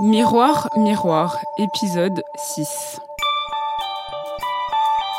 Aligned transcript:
Miroir, 0.00 0.68
miroir, 0.76 1.40
épisode 1.58 2.22
6. 2.36 3.00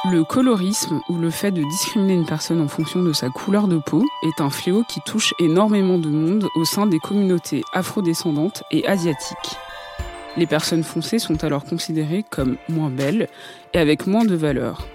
Le 0.09 0.23
colorisme, 0.23 1.01
ou 1.09 1.17
le 1.17 1.29
fait 1.29 1.51
de 1.51 1.61
discriminer 1.61 2.13
une 2.13 2.25
personne 2.25 2.61
en 2.61 2.69
fonction 2.69 3.03
de 3.03 3.11
sa 3.11 3.27
couleur 3.27 3.67
de 3.67 3.77
peau, 3.77 4.05
est 4.23 4.39
un 4.39 4.49
fléau 4.49 4.85
qui 4.87 5.01
touche 5.01 5.33
énormément 5.37 5.97
de 5.97 6.07
monde 6.07 6.47
au 6.55 6.63
sein 6.63 6.87
des 6.87 6.99
communautés 6.99 7.61
afrodescendantes 7.73 8.63
et 8.71 8.87
asiatiques. 8.87 9.57
Les 10.37 10.47
personnes 10.47 10.85
foncées 10.85 11.19
sont 11.19 11.43
alors 11.43 11.65
considérées 11.65 12.23
comme 12.29 12.55
moins 12.69 12.89
belles 12.89 13.27
et 13.73 13.79
avec 13.79 14.07
moins 14.07 14.23
de 14.23 14.35
valeur. 14.35 14.87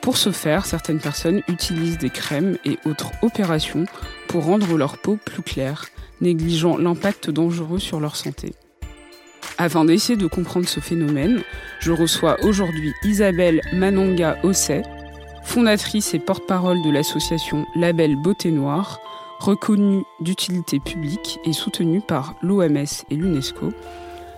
Pour 0.00 0.16
ce 0.16 0.32
faire, 0.32 0.66
certaines 0.66 1.00
personnes 1.00 1.42
utilisent 1.46 1.98
des 1.98 2.10
crèmes 2.10 2.58
et 2.64 2.76
autres 2.86 3.12
opérations 3.22 3.84
pour 4.26 4.46
rendre 4.46 4.76
leur 4.76 4.98
peau 4.98 5.16
plus 5.16 5.44
claire, 5.44 5.86
négligeant 6.20 6.76
l'impact 6.76 7.30
dangereux 7.30 7.78
sur 7.78 8.00
leur 8.00 8.16
santé. 8.16 8.56
Afin 9.62 9.84
d'essayer 9.84 10.16
de 10.16 10.26
comprendre 10.26 10.68
ce 10.68 10.80
phénomène, 10.80 11.40
je 11.78 11.92
reçois 11.92 12.36
aujourd'hui 12.42 12.92
Isabelle 13.04 13.60
Manonga 13.72 14.36
Osset, 14.42 14.82
fondatrice 15.44 16.14
et 16.14 16.18
porte-parole 16.18 16.82
de 16.82 16.90
l'association 16.90 17.64
Label 17.76 18.16
Beauté 18.16 18.50
Noire, 18.50 18.98
reconnue 19.38 20.02
d'utilité 20.18 20.80
publique 20.80 21.38
et 21.44 21.52
soutenue 21.52 22.00
par 22.00 22.34
l'OMS 22.42 23.04
et 23.08 23.14
l'UNESCO, 23.14 23.72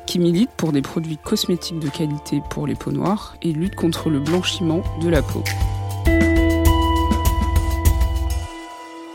qui 0.06 0.19
milite 0.19 0.50
pour 0.58 0.72
des 0.72 0.83
produits 0.83 1.17
cosmétiques 1.17 1.78
de 1.78 1.89
qualité 1.89 2.42
pour 2.50 2.67
les 2.67 2.75
peaux 2.75 2.92
noires 2.92 3.34
et 3.41 3.55
lutte 3.55 3.77
contre 3.77 4.11
le 4.11 4.20
blanchiment 4.20 4.83
de 5.00 5.08
la 5.08 5.22
peau. 5.22 5.42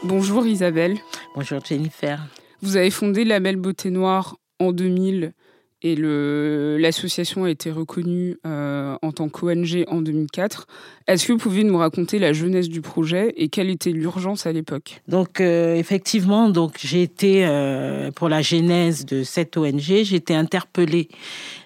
Bonjour 0.04 0.48
Isabelle. 0.48 0.98
Bonjour 1.36 1.64
Jennifer. 1.64 2.26
Vous 2.64 2.78
avez 2.78 2.90
fondé 2.90 3.26
Label 3.26 3.58
Beauté 3.58 3.92
Noire 3.92 4.38
en 4.58 4.72
2000 4.72 5.34
et 5.82 5.96
l'association 5.96 7.46
a 7.46 7.50
été 7.50 7.72
reconnue 7.72 8.38
euh, 8.46 8.98
en 9.02 9.12
tant 9.12 9.30
qu'ONG 9.30 9.86
en 9.88 10.02
2004. 10.02 10.68
Est-ce 11.08 11.28
que 11.28 11.32
vous 11.32 11.38
pouvez 11.38 11.64
nous 11.64 11.78
raconter 11.78 12.20
la 12.20 12.34
jeunesse 12.34 12.68
du 12.68 12.82
projet 12.82 13.34
et 13.38 13.48
quelle 13.48 13.70
était 13.70 13.92
l'urgence 13.92 14.46
à 14.46 14.52
l'époque? 14.52 15.02
Donc 15.08 15.40
euh, 15.40 15.76
effectivement, 15.76 16.50
donc 16.50 16.76
j'ai 16.80 17.02
été 17.02 17.46
euh, 17.46 18.12
pour 18.12 18.28
la 18.28 18.42
genèse 18.42 19.06
de 19.06 19.24
cette 19.24 19.56
ONG, 19.56 19.80
j'ai 19.80 20.16
été 20.16 20.36
interpellée 20.36 21.08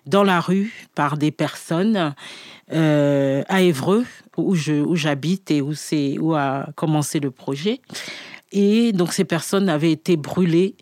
dans 0.05 0.23
la 0.23 0.39
rue 0.39 0.87
par 0.93 1.17
des 1.17 1.31
personnes 1.31 2.13
à 2.69 3.61
Évreux 3.61 4.05
où 4.37 4.55
je 4.55 4.73
où 4.73 4.95
j'habite 4.95 5.51
et 5.51 5.61
où 5.61 5.73
c'est 5.73 6.17
où 6.17 6.33
a 6.33 6.69
commencé 6.75 7.19
le 7.19 7.29
projet. 7.29 7.81
Et 8.51 8.91
donc 8.91 9.13
ces 9.13 9.25
personnes 9.25 9.69
avaient 9.69 9.91
été 9.91 10.15
brûlées 10.17 10.75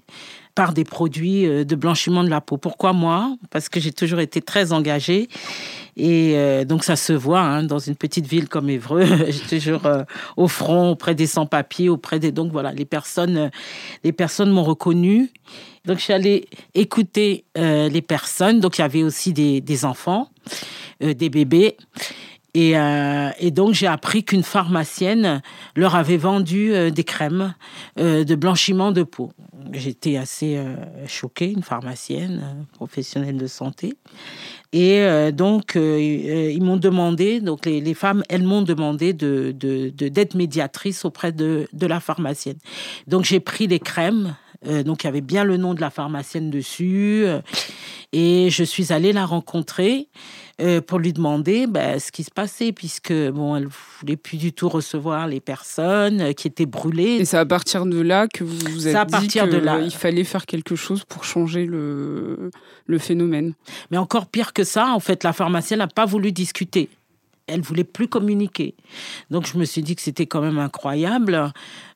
par 0.55 0.73
des 0.73 0.83
produits 0.83 1.45
euh, 1.45 1.63
de 1.63 1.75
blanchiment 1.75 2.23
de 2.23 2.29
la 2.29 2.41
peau. 2.41 2.57
Pourquoi 2.57 2.93
moi? 2.93 3.35
Parce 3.49 3.69
que 3.69 3.79
j'ai 3.79 3.91
toujours 3.91 4.19
été 4.19 4.41
très 4.41 4.73
engagée. 4.73 5.27
Et 5.97 6.33
euh, 6.35 6.65
donc 6.65 6.83
ça 6.83 6.95
se 6.95 7.13
voit 7.13 7.41
hein, 7.41 7.63
dans 7.63 7.79
une 7.79 7.95
petite 7.95 8.25
ville 8.25 8.47
comme 8.47 8.69
Évreux. 8.69 9.05
j'ai 9.29 9.59
toujours 9.59 9.85
euh, 9.85 10.03
au 10.37 10.47
front 10.47 10.91
auprès 10.91 11.15
des 11.15 11.27
sans-papiers, 11.27 11.89
auprès 11.89 12.19
des 12.19 12.31
donc 12.31 12.51
voilà 12.51 12.71
les 12.71 12.85
personnes, 12.85 13.51
les 14.03 14.11
personnes 14.11 14.51
m'ont 14.51 14.63
reconnu. 14.63 15.31
Donc 15.85 15.97
je 15.97 16.03
suis 16.03 16.13
allée 16.13 16.47
écouter 16.75 17.45
les 17.55 18.01
personnes. 18.01 18.59
Donc 18.59 18.77
il 18.77 18.81
y 18.81 18.83
avait 18.83 19.01
aussi 19.01 19.33
des 19.33 19.85
enfants, 19.85 20.29
des 21.01 21.29
bébés. 21.29 21.75
Et, 22.53 22.73
et, 23.39 23.51
donc 23.51 23.73
j'ai 23.73 23.87
appris 23.87 24.25
qu'une 24.25 24.43
pharmacienne 24.43 25.41
leur 25.75 25.95
avait 25.95 26.17
vendu 26.17 26.73
des 26.91 27.03
crèmes 27.05 27.53
de 27.95 28.35
blanchiment 28.35 28.91
de 28.91 29.03
peau 29.03 29.31
j'étais 29.71 30.17
assez 30.17 30.57
euh, 30.57 30.75
choquée, 31.07 31.51
une 31.51 31.63
pharmacienne, 31.63 32.41
euh, 32.43 32.63
professionnelle 32.73 33.37
de 33.37 33.47
santé. 33.47 33.95
Et 34.73 34.99
euh, 34.99 35.31
donc, 35.31 35.75
ils 35.75 36.63
m'ont 36.63 36.77
demandé, 36.77 37.41
donc 37.41 37.65
les, 37.65 37.93
femmes, 37.93 38.23
elles 38.29 38.43
m'ont 38.43 38.61
demandé 38.61 39.13
de, 39.13 39.51
d'être 39.51 40.35
médiatrice 40.35 41.03
auprès 41.03 41.31
de, 41.31 41.67
de 41.73 41.87
la 41.87 41.99
pharmacienne. 41.99 42.57
Donc, 43.07 43.25
j'ai 43.25 43.41
pris 43.41 43.67
les 43.67 43.79
crèmes. 43.79 44.35
donc, 44.85 45.03
il 45.03 45.07
y 45.07 45.09
avait 45.09 45.21
bien 45.21 45.43
le 45.43 45.57
nom 45.57 45.73
de 45.73 45.81
la 45.81 45.89
pharmacienne 45.89 46.49
dessus. 46.49 47.25
et 48.13 48.49
je 48.49 48.63
suis 48.63 48.93
allée 48.93 49.11
la 49.11 49.25
rencontrer. 49.25 50.07
Euh, 50.61 50.79
pour 50.79 50.99
lui 50.99 51.11
demander 51.11 51.65
bah, 51.65 51.99
ce 51.99 52.11
qui 52.11 52.23
se 52.23 52.29
passait, 52.29 52.71
puisque 52.71 53.11
bon, 53.11 53.55
elle 53.55 53.67
voulait 53.99 54.15
plus 54.15 54.37
du 54.37 54.53
tout 54.53 54.69
recevoir 54.69 55.27
les 55.27 55.39
personnes 55.39 56.21
euh, 56.21 56.33
qui 56.33 56.47
étaient 56.47 56.67
brûlées. 56.67 57.17
Et 57.17 57.25
c'est 57.25 57.37
à 57.37 57.45
partir 57.47 57.85
de 57.85 57.99
là 57.99 58.27
que 58.27 58.43
vous 58.43 58.57
vous 58.71 58.87
êtes 58.87 59.07
dit 59.19 59.27
qu'il 59.27 59.91
fallait 59.91 60.23
faire 60.23 60.45
quelque 60.45 60.75
chose 60.75 61.03
pour 61.03 61.23
changer 61.23 61.65
le, 61.65 62.51
le 62.85 62.97
phénomène. 62.99 63.53
Mais 63.89 63.97
encore 63.97 64.27
pire 64.27 64.53
que 64.53 64.63
ça, 64.63 64.89
en 64.93 64.99
fait, 64.99 65.23
la 65.23 65.33
pharmacienne 65.33 65.79
n'a 65.79 65.87
pas 65.87 66.05
voulu 66.05 66.31
discuter 66.31 66.89
elle 67.47 67.61
voulait 67.61 67.83
plus 67.83 68.07
communiquer. 68.07 68.75
Donc 69.29 69.45
je 69.45 69.57
me 69.57 69.65
suis 69.65 69.81
dit 69.81 69.95
que 69.95 70.01
c'était 70.01 70.25
quand 70.25 70.41
même 70.41 70.57
incroyable 70.57 71.51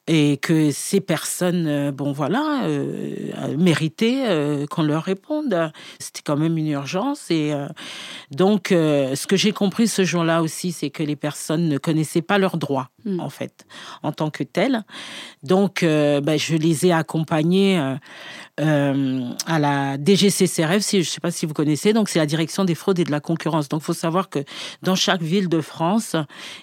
et 0.07 0.37
que 0.37 0.71
ces 0.71 1.01
personnes, 1.01 1.65
euh, 1.67 1.91
bon 1.91 2.11
voilà, 2.11 2.63
euh, 2.65 3.57
méritaient 3.57 4.25
euh, 4.27 4.67
qu'on 4.67 4.83
leur 4.83 5.03
réponde. 5.03 5.71
C'était 5.99 6.21
quand 6.23 6.37
même 6.37 6.57
une 6.57 6.67
urgence. 6.67 7.31
Et 7.31 7.53
donc, 8.31 8.67
ce 8.69 9.27
que 9.27 9.35
j'ai 9.35 9.51
compris 9.51 9.87
ce 9.87 10.03
jour-là 10.03 10.41
aussi, 10.41 10.71
c'est 10.71 10.89
que 10.89 11.03
les 11.03 11.15
personnes 11.15 11.67
ne 11.67 11.77
connaissaient 11.77 12.21
pas 12.21 12.37
leurs 12.37 12.57
droits, 12.57 12.89
hmm. 13.05 13.19
en 13.19 13.29
fait, 13.29 13.65
en 14.03 14.11
tant 14.11 14.29
que 14.29 14.43
telles. 14.43 14.83
Donc, 15.43 15.81
ben, 15.81 16.37
je 16.37 16.55
les 16.55 16.85
ai 16.85 16.91
accompagnés 18.57 19.35
à 19.45 19.59
la 19.59 19.97
DGCCRF, 19.97 20.81
si, 20.81 21.03
je 21.03 21.09
ne 21.09 21.13
sais 21.13 21.19
pas 21.19 21.31
si 21.31 21.45
vous 21.45 21.53
connaissez, 21.53 21.93
donc 21.93 22.09
c'est 22.09 22.19
la 22.19 22.25
direction 22.25 22.65
des 22.65 22.75
fraudes 22.75 22.99
et 22.99 23.03
de 23.03 23.11
la 23.11 23.19
concurrence. 23.19 23.69
Donc, 23.69 23.81
il 23.81 23.85
faut 23.85 23.93
savoir 23.93 24.29
que 24.29 24.39
dans 24.81 24.95
chaque 24.95 25.21
ville 25.21 25.49
de 25.49 25.61
France, 25.61 26.15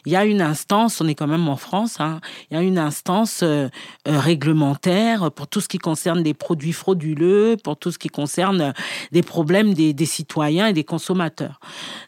il 0.07 0.13
y 0.13 0.17
a 0.17 0.25
une 0.25 0.41
instance, 0.41 1.01
on 1.01 1.09
est 1.09 1.15
quand 1.15 1.27
même 1.27 1.49
en 1.49 1.57
France, 1.57 2.01
hein, 2.01 2.21
il 2.51 2.55
y 2.55 2.61
a 2.61 2.63
une 2.63 2.79
instance 2.79 3.41
euh, 3.43 3.69
euh, 4.09 4.19
réglementaire 4.19 5.31
pour 5.31 5.47
tout 5.47 5.61
ce 5.61 5.69
qui 5.69 5.79
concerne 5.79 6.23
des 6.23 6.35
produits 6.35 6.73
frauduleux, 6.73 7.57
pour 7.63 7.77
tout 7.77 7.91
ce 7.91 7.99
qui 7.99 8.09
concerne 8.09 8.73
des 9.13 9.23
problèmes 9.23 9.75
des, 9.75 10.07
citoyens 10.07 10.67
et 10.67 10.73
des 10.73 10.85
consommateurs. 10.85 11.61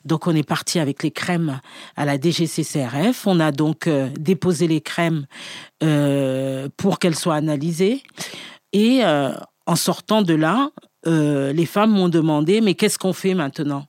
Donc 0.04 0.26
on 0.26 0.34
est 0.34 0.46
parti 0.46 0.78
avec 0.78 1.02
les 1.02 1.10
crèmes 1.10 1.60
à 1.96 2.04
la 2.04 2.18
DGCCRF. 2.18 3.26
On 3.26 3.38
a 3.40 3.52
donc 3.52 3.86
euh, 3.86 4.08
déposé 4.18 4.66
les 4.66 4.80
crèmes 4.80 5.26
pour 6.78 6.98
qu'elles 6.98 7.14
soient 7.14 7.34
analysées. 7.34 8.02
Et 8.72 9.02
en 9.66 9.76
sortant 9.76 10.22
de 10.22 10.34
là, 10.34 10.70
les 11.06 11.66
femmes 11.66 11.92
m'ont 11.92 12.08
demandé, 12.08 12.60
mais 12.60 12.74
qu'est-ce 12.74 12.98
qu'on 12.98 13.12
fait 13.12 13.34
maintenant? 13.34 13.86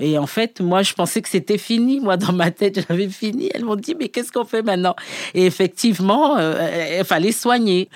Et 0.00 0.18
en 0.18 0.26
fait, 0.26 0.60
moi, 0.60 0.82
je 0.82 0.94
pensais 0.94 1.22
que 1.22 1.28
c'était 1.28 1.58
fini. 1.58 2.00
Moi, 2.00 2.16
dans 2.16 2.32
ma 2.32 2.50
tête, 2.50 2.84
j'avais 2.88 3.08
fini. 3.08 3.50
Elles 3.54 3.64
m'ont 3.64 3.76
dit, 3.76 3.94
mais 3.98 4.08
qu'est-ce 4.08 4.32
qu'on 4.32 4.44
fait 4.44 4.62
maintenant? 4.62 4.96
Et 5.34 5.46
effectivement, 5.46 6.36
euh, 6.38 6.98
il 7.00 7.04
fallait 7.04 7.32
soigner. 7.32 7.88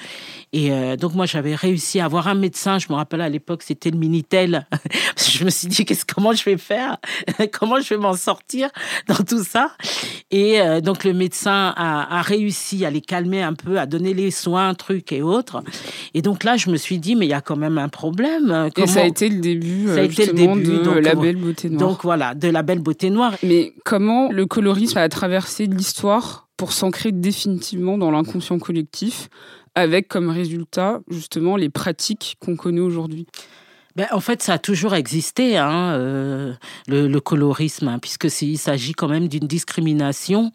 Et 0.55 0.71
euh, 0.71 0.95
donc 0.95 1.15
moi 1.15 1.27
j'avais 1.27 1.57
réussi 1.57 1.99
à 1.99 2.05
avoir 2.05 2.29
un 2.29 2.35
médecin, 2.35 2.79
je 2.79 2.87
me 2.89 2.95
rappelle 2.95 3.21
à 3.21 3.29
l'époque 3.29 3.65
c'était 3.65 3.91
le 3.91 3.99
Minitel. 3.99 4.69
je 5.19 5.45
me 5.45 5.51
suis 5.51 5.67
dit 5.67 5.85
qu'est-ce 5.85 6.05
comment 6.07 6.33
je 6.33 6.45
vais 6.45 6.57
faire? 6.57 6.99
Comment 7.53 7.81
je 7.81 7.89
vais 7.89 7.97
m'en 7.97 8.15
sortir 8.15 8.69
dans 9.09 9.17
tout 9.17 9.43
ça? 9.43 9.73
Et 10.31 10.61
euh, 10.61 10.81
donc 10.81 11.03
le 11.03 11.13
médecin 11.13 11.75
a, 11.77 12.19
a, 12.19 12.23
réussi 12.23 12.85
à 12.85 12.91
les 12.91 13.01
calmer 13.01 13.43
un 13.43 13.55
peu, 13.55 13.81
à 13.81 13.87
donner 13.87 14.15
les 14.15 14.31
soins, 14.31 14.75
trucs 14.75 15.11
et 15.11 15.23
autres. 15.23 15.61
Et 16.15 16.23
donc 16.23 16.45
là 16.45 16.57
je 16.57 16.71
me 16.71 16.77
suis 16.77 17.01
dit 17.01 17.17
mais 17.17 17.27
il 17.27 17.31
y 17.31 17.35
a 17.35 17.41
quand 17.41 17.57
même 17.57 17.77
un 17.77 17.89
problème. 17.89 18.71
Comment... 18.77 18.87
Et 18.87 18.89
ça 18.89 19.01
a 19.01 19.07
été 19.07 19.29
le 19.29 19.41
début 19.41 19.89
ça 19.89 20.03
a 20.03 20.03
été 20.03 20.27
le 20.27 20.35
début, 20.35 20.63
de 20.63 20.85
donc, 20.85 21.01
la 21.01 21.17
belle 21.17 21.37
beauté 21.37 21.69
noire. 21.69 21.89
Donc 21.89 22.05
voilà, 22.05 22.37
de 22.37 22.47
la 22.47 22.63
belle 22.63 22.79
beauté 22.79 23.11
noire. 23.11 23.35
Mais 23.43 23.73
comment 23.85 24.31
le 24.31 24.47
colorisme 24.47 24.99
a 24.99 25.09
traversé 25.09 25.67
l'histoire 25.67 26.45
pour 26.57 26.73
s'ancrer 26.73 27.11
définitivement 27.11 27.99
dans 27.99 28.13
l'inconscient 28.13 28.61
collectif 28.61 29.29
avec 29.75 30.09
comme 30.09 30.31
résultat 30.31 31.01
justement 31.09 31.57
les 31.57 31.69
pratiques 31.69 32.37
qu'on 32.41 32.57
connaît 32.57 32.81
aujourd'hui 32.81 33.27
ben, 33.97 34.09
en 34.11 34.19
fait, 34.19 34.43
ça 34.43 34.55
a 34.55 34.59
toujours 34.59 34.97
existé, 34.97 35.57
hein, 35.57 35.95
euh, 35.95 36.53
le, 36.89 37.19
colorisme, 37.21 37.87
hein, 37.87 38.01
puisque 38.01 38.29
s'agit 38.59 38.93
quand 38.93 39.07
même 39.07 39.29
d'une 39.29 39.47
discrimination 39.47 40.51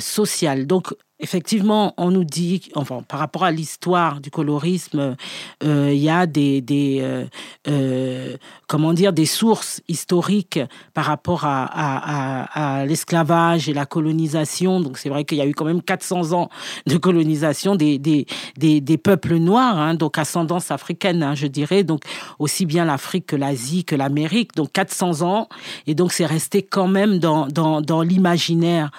sociale. 0.00 0.66
Donc 0.66 0.92
effectivement, 1.22 1.94
on 1.96 2.10
nous 2.10 2.24
dit, 2.24 2.70
enfin, 2.74 3.02
par 3.06 3.20
rapport 3.20 3.44
à 3.44 3.52
l'histoire 3.52 4.20
du 4.20 4.30
colorisme, 4.30 5.16
euh, 5.62 5.90
il 5.92 6.00
y 6.00 6.10
a 6.10 6.26
des, 6.26 6.60
des 6.60 6.98
euh, 7.00 7.24
euh, 7.68 8.36
comment 8.66 8.92
dire, 8.92 9.12
des 9.12 9.24
sources 9.24 9.80
historiques 9.86 10.58
par 10.94 11.04
rapport 11.04 11.44
à, 11.44 11.64
à, 11.64 12.84
l'esclavage 12.86 13.68
et 13.68 13.72
la 13.72 13.86
colonisation. 13.86 14.80
Donc, 14.80 14.98
c'est 14.98 15.08
vrai 15.08 15.24
qu'il 15.24 15.38
y 15.38 15.40
a 15.40 15.46
eu 15.46 15.54
quand 15.54 15.64
même 15.64 15.80
400 15.80 16.32
ans 16.32 16.50
de 16.86 16.96
colonisation 16.96 17.76
des, 17.76 17.98
des, 17.98 18.26
des, 18.56 18.98
peuples 18.98 19.36
noirs, 19.36 19.78
hein, 19.78 19.94
donc 19.94 20.18
ascendance 20.18 20.70
africaine, 20.70 21.22
hein, 21.22 21.34
je 21.36 21.46
dirais. 21.46 21.84
Donc, 21.84 22.02
aussi 22.40 22.66
bien 22.66 22.84
l'Afrique 22.84 23.26
que 23.26 23.36
l'Asie 23.36 23.84
que 23.84 23.94
l'Amérique. 23.94 24.56
Donc, 24.56 24.72
400 24.72 25.22
ans. 25.22 25.48
Et 25.86 25.94
donc, 25.94 26.12
c'est 26.12 26.26
resté 26.26 26.62
quand 26.62 26.88
même 26.88 27.18
dans, 27.18 27.46
dans, 27.46 27.80
dans 27.80 28.02
l'imaginaire 28.02 28.90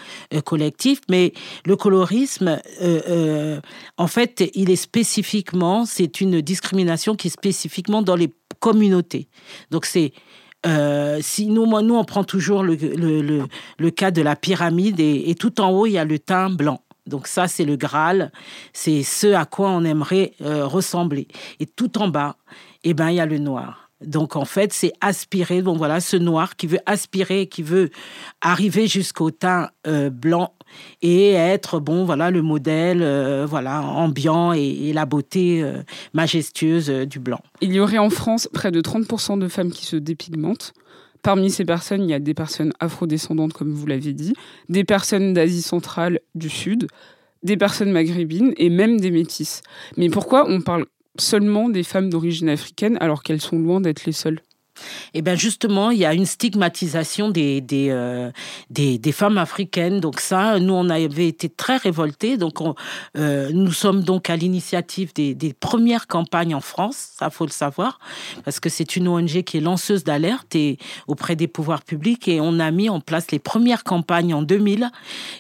collectif. 0.46 1.02
Mais 1.10 1.34
le 1.66 1.76
colorisme, 1.76 2.13
euh, 2.42 2.58
euh, 2.82 3.62
en 3.98 4.08
fait, 4.08 4.50
il 4.56 4.70
est 4.70 4.76
spécifiquement, 4.76 5.86
c'est 5.86 6.22
une 6.22 6.42
discrimination 6.42 7.16
qui 7.16 7.28
est 7.28 7.32
spécifiquement 7.32 8.02
dans 8.02 8.16
les 8.16 8.34
communautés. 8.60 9.28
Donc 9.72 9.86
c'est 9.86 10.14
euh, 10.66 11.20
si 11.22 11.48
nous, 11.48 11.66
nous, 11.66 11.96
on 11.96 12.06
prend 12.06 12.24
toujours 12.24 12.64
le, 12.64 12.76
le, 12.76 13.92
cas 13.92 14.12
de 14.12 14.22
la 14.22 14.36
pyramide 14.36 15.00
et, 15.00 15.36
tout 15.38 15.60
en 15.60 15.72
haut, 15.72 15.86
il 15.86 15.94
y 15.94 15.98
a 15.98 16.06
le 16.06 16.20
teint 16.20 16.50
blanc. 16.50 16.82
Donc 17.06 17.28
ça, 17.28 17.50
c'est 17.50 17.66
le 17.66 17.76
Graal, 17.76 18.32
c'est 18.72 19.04
ce 19.04 19.34
à 19.34 19.44
quoi 19.44 19.70
on 19.72 19.84
aimerait 19.84 20.32
ressembler. 20.40 21.28
Et 21.60 21.66
tout 21.66 21.98
en 21.98 22.08
bas, 22.08 22.38
eh 22.86 22.94
ben, 22.94 23.10
il 23.10 23.16
y 23.16 23.20
a 23.20 23.26
le 23.26 23.40
noir. 23.40 23.83
Donc 24.06 24.36
en 24.36 24.46
fait, 24.46 24.74
c'est 24.74 24.94
aspirer. 25.02 25.62
Donc 25.62 25.78
voilà, 25.78 26.00
ce 26.00 26.18
noir 26.18 26.56
qui 26.56 26.68
veut 26.68 26.80
aspirer, 26.86 27.48
qui 27.48 27.64
veut 27.64 27.90
arriver 28.42 28.88
jusqu'au 28.88 29.32
teint 29.32 29.70
blanc 30.12 30.54
et 31.02 31.32
être 31.32 31.80
bon 31.80 32.06
voilà 32.06 32.32
le 32.32 32.42
modèle 32.42 33.02
euh, 33.02 33.46
voilà 33.48 33.82
ambiant 33.82 34.54
et, 34.54 34.94
la 34.94 35.06
beauté 35.06 35.62
euh, 35.64 35.82
majestueuse 36.14 36.90
euh, 36.90 37.06
du 37.06 37.20
blanc. 37.20 37.40
Il 37.62 37.74
y 37.74 37.80
aurait 37.80 37.98
en 37.98 38.10
France 38.10 38.50
près 38.54 38.72
de 38.72 38.82
30% 38.82 39.40
de 39.40 39.48
femmes 39.48 39.72
qui 39.72 39.86
se 39.86 39.96
dépigmentent. 39.96 40.74
Parmi 41.22 41.50
ces 41.50 41.64
personnes, 41.64 42.04
il 42.04 42.10
y 42.10 42.14
a 42.14 42.20
des 42.20 42.34
personnes 42.34 42.74
afrodescendantes, 42.82 43.54
comme 43.54 43.72
vous 43.72 43.86
l'avez 43.86 44.14
dit, 44.14 44.34
des 44.68 44.84
personnes 44.84 45.34
d'Asie 45.34 45.62
centrale, 45.62 46.20
du 46.36 46.50
Sud, 46.50 46.88
des 47.44 47.56
personnes 47.56 47.92
maghrébines 47.92 48.54
et 48.58 48.70
même 48.70 49.00
des 49.00 49.10
métisses. 49.10 49.62
Mais 49.96 50.10
pourquoi 50.10 50.46
on 50.50 50.62
parle 50.62 50.86
seulement 51.20 51.70
des 51.70 51.84
femmes 51.84 52.10
d'origine 52.10 52.50
africaine 52.50 52.98
alors 53.00 53.24
qu'elles 53.24 53.42
sont 53.42 53.60
loin 53.60 53.82
d'être 53.82 54.06
les 54.06 54.12
seules 54.12 54.42
eh 55.14 55.22
bien 55.22 55.36
justement, 55.36 55.92
il 55.92 56.00
y 56.00 56.06
a 56.06 56.14
une 56.14 56.26
stigmatisation 56.26 57.30
des, 57.30 57.64
euh, 57.72 58.32
des, 58.70 58.98
des, 58.98 59.12
femmes 59.12 59.38
africaines. 59.38 60.00
Donc 60.00 60.20
ça, 60.20 60.60
nous, 60.60 60.74
on 60.74 60.90
avait 60.90 61.28
été 61.28 61.50
très 61.50 61.78
révoltés. 61.78 62.38
Donc 62.38 62.60
euh, 63.18 63.50
nous 63.54 63.72
sommes 63.72 64.04
donc 64.04 64.30
à 64.30 64.36
l'initiative 64.36 65.14
des, 65.14 65.36
des, 65.36 65.54
premières 65.54 66.08
campagnes 66.08 66.56
en 66.56 66.62
France, 66.62 67.12
ça 67.18 67.30
faut 67.30 67.46
le 67.46 67.52
savoir, 67.52 68.00
parce 68.44 68.60
que 68.60 68.70
c'est 68.70 68.96
une 68.96 69.08
ONG 69.08 69.44
qui 69.44 69.58
est 69.58 69.62
lanceuse 69.62 70.04
d'alerte 70.04 70.56
et 70.56 70.78
auprès 71.08 71.36
des 71.36 71.48
pouvoirs 71.48 71.84
publics. 71.84 72.28
Et 72.28 72.42
on 72.42 72.60
a 72.60 72.72
mis 72.72 72.90
en 72.90 73.00
place 73.00 73.32
les 73.32 73.40
premières 73.40 73.84
campagnes 73.84 74.34
en 74.34 74.42
2000. 74.42 74.90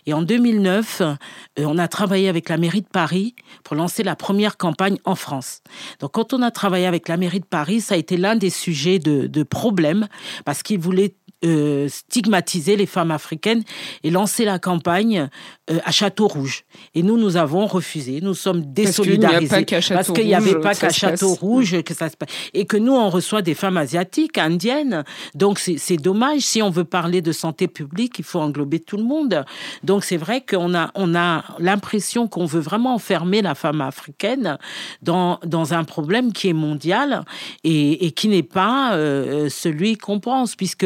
Et 0.05 0.13
en 0.13 0.21
2009, 0.21 1.01
euh, 1.01 1.15
on 1.57 1.77
a 1.77 1.87
travaillé 1.87 2.29
avec 2.29 2.49
la 2.49 2.57
mairie 2.57 2.81
de 2.81 2.87
Paris 2.87 3.35
pour 3.63 3.75
lancer 3.75 4.03
la 4.03 4.15
première 4.15 4.57
campagne 4.57 4.97
en 5.05 5.15
France. 5.15 5.61
Donc 5.99 6.11
quand 6.13 6.33
on 6.33 6.41
a 6.41 6.51
travaillé 6.51 6.85
avec 6.85 7.07
la 7.07 7.17
mairie 7.17 7.39
de 7.39 7.45
Paris, 7.45 7.81
ça 7.81 7.95
a 7.95 7.97
été 7.97 8.17
l'un 8.17 8.35
des 8.35 8.49
sujets 8.49 8.99
de 8.99 9.32
de, 9.33 9.43
problèmes 9.43 10.07
parce 10.45 10.63
qu'il 10.63 10.79
voulait 10.79 11.15
euh, 11.43 11.89
stigmatiser 11.89 12.75
les 12.77 12.85
femmes 12.85 13.11
africaines 13.11 13.63
et 14.03 14.11
lancer 14.11 14.45
la 14.45 14.59
campagne 14.59 15.29
euh, 15.69 15.79
à 15.85 15.91
Château 15.91 16.27
Rouge. 16.27 16.65
Et 16.93 17.03
nous, 17.03 17.17
nous 17.17 17.37
avons 17.37 17.65
refusé. 17.65 18.19
Nous 18.21 18.33
sommes 18.33 18.73
désolidarisés 18.73 19.65
parce 19.93 20.11
qu'il 20.11 20.25
n'y 20.25 20.35
avait 20.35 20.59
pas 20.59 20.75
qu'à 20.75 20.89
Château 20.89 21.33
Rouge 21.33 21.81
que 21.83 21.93
ça 21.93 22.09
se 22.09 22.17
passe. 22.17 22.29
Et 22.53 22.65
que 22.65 22.75
nous, 22.75 22.93
on 22.93 23.09
reçoit 23.09 23.41
des 23.41 23.53
femmes 23.53 23.77
asiatiques, 23.77 24.37
indiennes. 24.37 25.03
Donc 25.35 25.59
c'est 25.59 25.97
dommage. 25.97 26.41
Si 26.41 26.61
on 26.61 26.69
veut 26.69 26.83
parler 26.83 27.21
de 27.21 27.31
santé 27.31 27.67
publique, 27.67 28.19
il 28.19 28.25
faut 28.25 28.39
englober 28.39 28.79
tout 28.79 28.97
le 28.97 29.03
monde. 29.03 29.45
Donc 29.83 30.03
c'est 30.03 30.17
vrai 30.17 30.41
qu'on 30.41 30.75
a, 30.75 30.91
on 30.95 31.15
a 31.15 31.43
l'impression 31.59 32.27
qu'on 32.27 32.45
veut 32.45 32.59
vraiment 32.59 32.95
enfermer 32.95 33.41
la 33.41 33.55
femme 33.55 33.79
africaine 33.81 34.57
dans, 35.01 35.39
dans 35.45 35.73
un 35.73 35.83
problème 35.85 36.33
qui 36.33 36.49
est 36.49 36.53
mondial 36.53 37.23
et, 37.63 38.05
et 38.05 38.11
qui 38.11 38.27
n'est 38.27 38.43
pas 38.43 38.95
euh, 38.95 39.49
celui 39.49 39.97
qu'on 39.97 40.19
pense, 40.19 40.55
puisque 40.55 40.85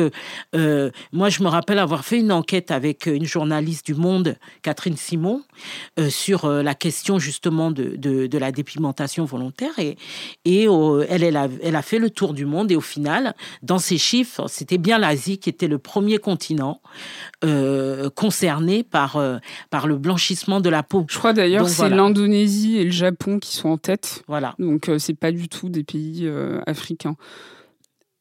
euh, 0.55 0.91
moi, 1.11 1.29
je 1.29 1.41
me 1.41 1.47
rappelle 1.47 1.79
avoir 1.79 2.05
fait 2.05 2.19
une 2.19 2.31
enquête 2.31 2.71
avec 2.71 3.07
une 3.07 3.25
journaliste 3.25 3.85
du 3.85 3.95
Monde, 3.95 4.37
Catherine 4.67 4.97
Simon, 4.97 5.43
euh, 5.97 6.09
sur 6.09 6.43
euh, 6.43 6.61
la 6.61 6.75
question 6.75 7.19
justement 7.19 7.71
de, 7.71 7.95
de, 7.95 8.37
la 8.37 8.51
dépigmentation 8.51 9.23
volontaire. 9.23 9.71
Et, 9.79 9.97
et 10.43 10.63
elle, 11.07 11.23
elle 11.23 11.37
a, 11.37 11.47
elle, 11.63 11.77
a, 11.77 11.81
fait 11.81 11.99
le 11.99 12.09
tour 12.09 12.33
du 12.33 12.45
monde. 12.45 12.69
Et 12.69 12.75
au 12.75 12.81
final, 12.81 13.33
dans 13.63 13.79
ces 13.79 13.97
chiffres, 13.97 14.49
c'était 14.49 14.77
bien 14.77 14.99
l'Asie 14.99 15.37
qui 15.37 15.49
était 15.49 15.69
le 15.69 15.77
premier 15.77 16.17
continent 16.17 16.81
concerné 18.15 18.83
par, 18.83 19.21
par 19.69 19.87
le 19.87 19.95
blanchissement 19.95 20.59
de 20.59 20.69
la 20.69 20.83
peau. 20.83 21.05
Je 21.07 21.17
crois 21.17 21.31
d'ailleurs 21.31 21.69
c'est 21.69 21.89
l'Indonésie 21.89 22.77
et 22.77 22.83
le 22.83 22.91
Japon 22.91 23.39
qui 23.39 23.55
sont 23.55 23.69
en 23.69 23.77
tête. 23.77 24.23
Voilà. 24.27 24.53
Donc, 24.59 24.91
c'est 24.97 25.13
pas 25.13 25.31
du 25.31 25.47
tout 25.47 25.69
des 25.69 25.83
pays 25.83 26.29
africains. 26.65 27.15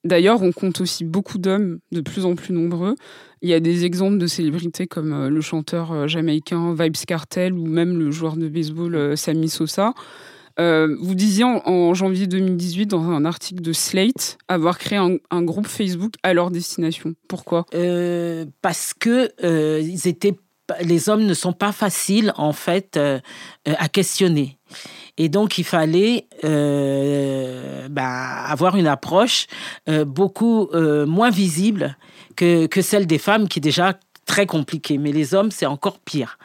D'ailleurs, 0.06 0.42
on 0.42 0.52
compte 0.52 0.80
aussi 0.80 1.04
beaucoup 1.04 1.38
d'hommes, 1.38 1.78
de 1.90 2.00
plus 2.00 2.24
en 2.24 2.36
plus 2.36 2.54
nombreux. 2.54 2.94
Il 3.42 3.48
y 3.48 3.54
a 3.54 3.60
des 3.60 3.84
exemples 3.84 4.18
de 4.18 4.26
célébrités 4.26 4.86
comme 4.86 5.12
euh, 5.12 5.28
le 5.28 5.40
chanteur 5.40 5.92
euh, 5.92 6.06
jamaïcain 6.06 6.74
Vibes 6.78 6.96
Cartel 7.06 7.52
ou 7.52 7.66
même 7.66 7.98
le 7.98 8.10
joueur 8.10 8.36
de 8.36 8.48
baseball 8.48 8.94
euh, 8.94 9.16
Sami 9.16 9.48
Sosa. 9.48 9.94
vous 10.58 11.14
disiez 11.14 11.44
en, 11.44 11.92
janvier 11.94 12.26
2018 12.26 12.86
dans 12.86 13.02
un 13.02 13.24
article 13.24 13.60
de 13.62 13.72
Slate 13.72 14.38
avoir 14.48 14.78
créé 14.78 14.98
un, 14.98 15.42
groupe 15.42 15.66
Facebook 15.66 16.14
à 16.22 16.32
leur 16.32 16.50
destination. 16.50 17.14
Pourquoi? 17.28 17.66
Parce 18.62 18.94
que 18.94 19.28
ils 19.42 20.08
étaient, 20.08 20.34
les 20.80 21.08
hommes 21.08 21.24
ne 21.24 21.34
sont 21.34 21.52
pas 21.52 21.72
faciles 21.72 22.32
en 22.36 22.52
fait 22.52 22.98
à 23.64 23.88
questionner. 23.88 24.58
Et 25.18 25.28
donc, 25.28 25.58
il 25.58 25.64
fallait 25.64 26.26
euh, 26.44 27.88
bah, 27.88 28.44
avoir 28.46 28.76
une 28.76 28.86
approche 28.86 29.46
euh, 29.88 30.04
beaucoup 30.04 30.68
euh, 30.74 31.06
moins 31.06 31.30
visible 31.30 31.96
que, 32.36 32.66
que 32.66 32.82
celle 32.82 33.06
des 33.06 33.18
femmes, 33.18 33.48
qui 33.48 33.60
est 33.60 33.62
déjà 33.62 33.98
très 34.26 34.44
compliquée. 34.44 34.98
Mais 34.98 35.12
les 35.12 35.34
hommes, 35.34 35.50
c'est 35.50 35.64
encore 35.64 36.00
pire. 36.00 36.36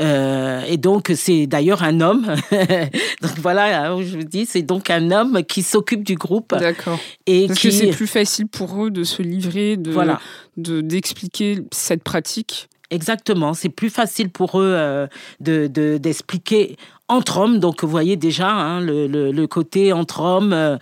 et 0.00 0.76
donc, 0.76 1.12
c'est 1.14 1.46
d'ailleurs 1.46 1.82
un 1.82 2.00
homme. 2.00 2.26
donc 3.22 3.38
voilà, 3.38 3.84
hein, 3.84 4.02
je 4.02 4.18
vous 4.18 4.24
dis, 4.24 4.44
c'est 4.44 4.62
donc 4.62 4.90
un 4.90 5.12
homme 5.12 5.42
qui 5.44 5.62
s'occupe 5.62 6.02
du 6.02 6.16
groupe. 6.16 6.54
D'accord. 6.58 6.98
Et 7.26 7.46
Parce 7.46 7.60
que 7.60 7.70
c'est 7.70 7.90
plus 7.90 8.08
facile 8.08 8.48
pour 8.48 8.84
eux 8.84 8.90
de 8.90 9.04
se 9.04 9.22
livrer, 9.22 9.76
de, 9.76 9.92
voilà. 9.92 10.20
de 10.56 10.80
d'expliquer 10.80 11.60
cette 11.72 12.02
pratique. 12.02 12.68
Exactement, 12.90 13.54
c'est 13.54 13.68
plus 13.68 13.90
facile 13.90 14.30
pour 14.30 14.60
eux 14.60 15.08
de, 15.40 15.68
d'expliquer 15.98 16.76
entre 17.10 17.38
hommes. 17.38 17.58
Donc, 17.58 17.82
vous 17.82 17.90
voyez 17.90 18.16
déjà 18.16 18.48
hein, 18.48 18.80
le, 18.80 19.46
côté 19.46 19.92
entre 19.92 20.20
hommes. 20.20 20.52
Euh, 20.52 20.78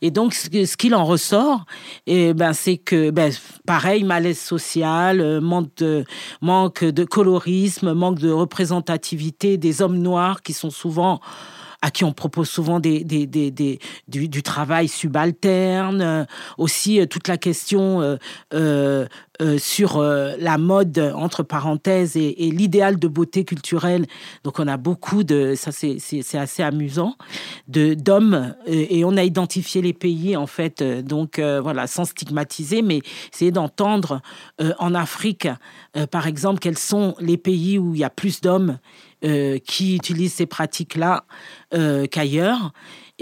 et 0.00 0.10
donc, 0.10 0.32
ce, 0.32 0.76
qu'il 0.76 0.94
en 0.94 1.04
ressort, 1.04 1.66
et 2.06 2.28
eh 2.28 2.34
ben, 2.34 2.52
c'est 2.52 2.78
que, 2.78 3.10
ben, 3.10 3.32
pareil, 3.66 4.04
malaise 4.04 4.40
social, 4.40 5.20
euh, 5.20 5.40
manque 5.40 5.74
de, 5.78 6.04
manque 6.40 6.84
de 6.84 7.04
colorisme, 7.04 7.92
manque 7.92 8.20
de 8.20 8.30
représentativité 8.30 9.56
des 9.58 9.82
hommes 9.82 9.98
noirs 9.98 10.42
qui 10.42 10.52
sont 10.52 10.70
souvent 10.70 11.20
à 11.82 11.90
qui 11.90 12.04
on 12.04 12.12
propose 12.12 12.48
souvent 12.48 12.78
des, 12.78 13.02
des, 13.02 13.26
des, 13.26 13.78
du, 14.06 14.42
travail 14.42 14.86
subalterne, 14.86 16.00
euh, 16.00 16.24
aussi 16.56 17.00
euh, 17.00 17.06
toute 17.06 17.26
la 17.26 17.36
question 17.36 18.18
euh, 18.54 19.06
sur 19.58 20.00
la 20.00 20.56
mode, 20.56 21.12
entre 21.16 21.42
parenthèses, 21.42 22.16
et, 22.16 22.50
l'idéal 22.52 22.96
de 23.00 23.08
beauté 23.08 23.44
culturelle. 23.44 24.06
Donc 24.44 24.60
on 24.60 24.68
a 24.68 24.76
beaucoup 24.76 25.24
de, 25.24 25.54
ça 25.56 25.72
c'est 25.72 26.38
assez 26.38 26.62
amusant, 26.62 27.16
de 27.66 27.94
d'hommes, 27.94 28.54
et 28.66 29.04
on 29.04 29.16
a 29.16 29.24
identifié 29.24 29.82
les 29.82 29.94
pays, 29.94 30.36
en 30.36 30.46
fait, 30.46 30.80
donc 30.82 31.40
voilà, 31.40 31.88
sans 31.88 32.04
stigmatiser, 32.04 32.82
mais 32.82 33.00
essayer 33.32 33.50
d'entendre 33.50 34.20
en 34.78 34.94
Afrique, 34.94 35.48
par 36.12 36.28
exemple, 36.28 36.60
quels 36.60 36.78
sont 36.78 37.16
les 37.18 37.36
pays 37.36 37.80
où 37.80 37.94
il 37.94 38.00
y 38.00 38.04
a 38.04 38.10
plus 38.10 38.42
d'hommes 38.42 38.78
qui 39.22 39.96
utilisent 39.96 40.34
ces 40.34 40.46
pratiques-là 40.46 41.24
qu'ailleurs. 42.10 42.72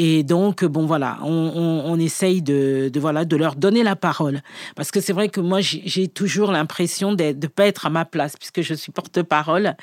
Et 0.02 0.22
donc, 0.22 0.64
bon, 0.64 0.86
voilà, 0.86 1.18
on, 1.24 1.98
essaye 1.98 2.40
de, 2.40 2.90
de, 2.90 3.00
voilà, 3.00 3.26
de 3.26 3.36
leur 3.36 3.54
donner 3.54 3.82
la 3.82 3.96
parole. 3.96 4.40
Parce 4.74 4.90
que 4.90 4.98
c'est 4.98 5.12
vrai 5.12 5.28
que 5.28 5.40
moi, 5.40 5.60
j'ai 5.60 6.08
toujours 6.08 6.52
l'impression 6.52 7.12
de 7.12 7.24
ne 7.24 7.46
pas 7.48 7.66
être 7.66 7.84
à 7.84 7.90
ma 7.90 8.06
place, 8.06 8.34
puisque 8.36 8.62
je 8.62 8.72
suis 8.72 8.92
porte-parole. 8.92 9.76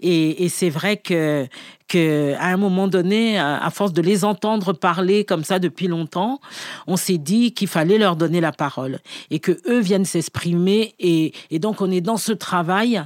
Et, 0.00 0.44
et 0.44 0.48
c'est 0.48 0.70
vrai 0.70 0.96
que, 0.96 1.46
que 1.88 2.34
à 2.38 2.48
un 2.48 2.56
moment 2.56 2.88
donné, 2.88 3.38
à 3.38 3.68
force 3.70 3.92
de 3.92 4.02
les 4.02 4.24
entendre 4.24 4.72
parler 4.72 5.24
comme 5.24 5.44
ça 5.44 5.58
depuis 5.58 5.88
longtemps, 5.88 6.40
on 6.86 6.96
s'est 6.96 7.18
dit 7.18 7.52
qu'il 7.52 7.68
fallait 7.68 7.98
leur 7.98 8.16
donner 8.16 8.40
la 8.40 8.52
parole 8.52 9.00
et 9.30 9.38
que 9.38 9.58
eux 9.68 9.80
viennent 9.80 10.04
s'exprimer. 10.04 10.94
Et, 10.98 11.32
donc, 11.58 11.80
on 11.80 11.90
est 11.90 12.00
dans 12.00 12.16
ce 12.16 12.32
travail 12.32 13.02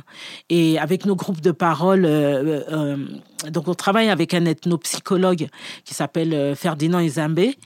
et 0.51 0.79
avec 0.79 1.07
nos 1.07 1.17
groupes 1.17 1.41
de 1.41 1.53
parole. 1.53 2.05
Euh, 2.05 2.63
euh, 2.71 2.97
donc, 3.51 3.69
on 3.69 3.75
travaille 3.75 4.09
avec 4.09 4.35
un 4.35 4.45
ethnopsychologue 4.45 5.49
qui 5.85 5.95
s'appelle 5.95 6.33
euh, 6.35 6.55
Ferdinand 6.55 7.01
Izambé. 7.01 7.57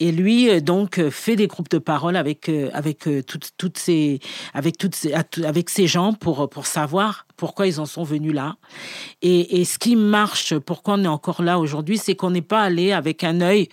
Et 0.00 0.12
lui, 0.12 0.62
donc, 0.62 1.00
fait 1.10 1.36
des 1.36 1.46
groupes 1.46 1.70
de 1.70 1.78
parole 1.78 2.16
avec, 2.16 2.50
avec, 2.72 3.08
toutes, 3.26 3.50
toutes 3.56 3.78
ces, 3.78 4.20
avec, 4.54 4.78
toutes 4.78 4.96
avec 5.44 5.70
ces 5.70 5.86
gens 5.86 6.12
pour, 6.12 6.48
pour 6.48 6.66
savoir 6.66 7.26
pourquoi 7.36 7.66
ils 7.66 7.80
en 7.80 7.86
sont 7.86 8.04
venus 8.04 8.32
là. 8.32 8.56
Et 9.22 9.64
ce 9.64 9.78
qui 9.78 9.96
marche, 9.96 10.54
pourquoi 10.58 10.94
on 10.94 11.04
est 11.04 11.08
encore 11.08 11.42
là 11.42 11.58
aujourd'hui, 11.58 11.98
c'est 11.98 12.14
qu'on 12.14 12.30
n'est 12.30 12.42
pas 12.42 12.62
allé 12.62 12.92
avec 12.92 13.24
un 13.24 13.40
œil 13.40 13.68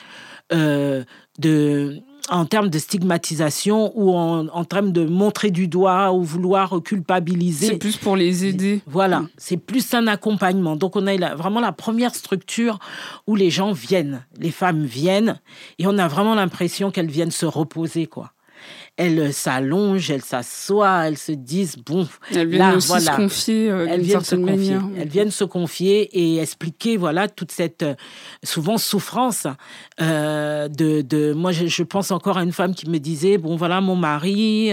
euh, 0.53 1.03
de 1.39 2.01
en 2.29 2.45
termes 2.45 2.69
de 2.69 2.79
stigmatisation 2.79 3.91
ou 3.95 4.15
en, 4.15 4.47
en, 4.47 4.63
termes 4.65 4.91
de 4.91 5.05
montrer 5.05 5.51
du 5.51 5.67
doigt 5.67 6.11
ou 6.11 6.23
vouloir 6.23 6.81
culpabiliser. 6.83 7.67
C'est 7.67 7.77
plus 7.77 7.97
pour 7.97 8.15
les 8.15 8.45
aider. 8.45 8.81
Voilà, 8.87 9.23
c'est 9.37 9.57
plus 9.57 9.93
un 9.93 10.07
accompagnement. 10.07 10.75
Donc 10.75 10.95
on 10.95 11.05
a 11.05 11.35
vraiment 11.35 11.59
la 11.59 11.71
première 11.71 12.15
structure 12.15 12.79
où 13.27 13.35
les 13.35 13.51
gens 13.51 13.73
viennent, 13.73 14.25
les 14.39 14.51
femmes 14.51 14.85
viennent, 14.85 15.39
et 15.77 15.85
on 15.85 15.97
a 15.99 16.07
vraiment 16.07 16.33
l'impression 16.33 16.89
qu'elles 16.89 17.11
viennent 17.11 17.31
se 17.31 17.45
reposer, 17.45 18.07
quoi 18.07 18.31
elles 18.97 19.33
s'allongent, 19.33 20.09
elles 20.09 20.21
s'assoient, 20.21 21.07
elles 21.07 21.17
se 21.17 21.33
disent 21.33 21.75
bon, 21.85 22.07
elles 22.33 22.47
viennent 22.47 22.75
aussi 22.75 23.01
se 23.01 23.11
confier, 23.11 23.69
euh, 23.69 23.87
elles 23.89 24.01
viennent 24.01 24.23
se 24.23 24.35
confier, 24.35 24.77
elles 24.97 25.07
viennent 25.09 25.31
se 25.31 25.43
confier 25.43 26.17
et 26.17 26.41
expliquer 26.41 26.95
voilà 26.95 27.27
toute 27.27 27.51
cette 27.51 27.83
euh, 27.83 27.95
souvent 28.43 28.77
souffrance 28.77 29.47
euh, 29.99 30.69
de, 30.69 31.01
de 31.01 31.33
moi 31.33 31.51
je, 31.51 31.83
pense 31.83 32.11
encore 32.11 32.37
à 32.37 32.43
une 32.43 32.53
femme 32.53 32.73
qui 32.73 32.89
me 32.89 32.97
disait 32.99 33.37
bon 33.37 33.57
voilà 33.57 33.81
mon 33.81 33.97
mari 33.97 34.71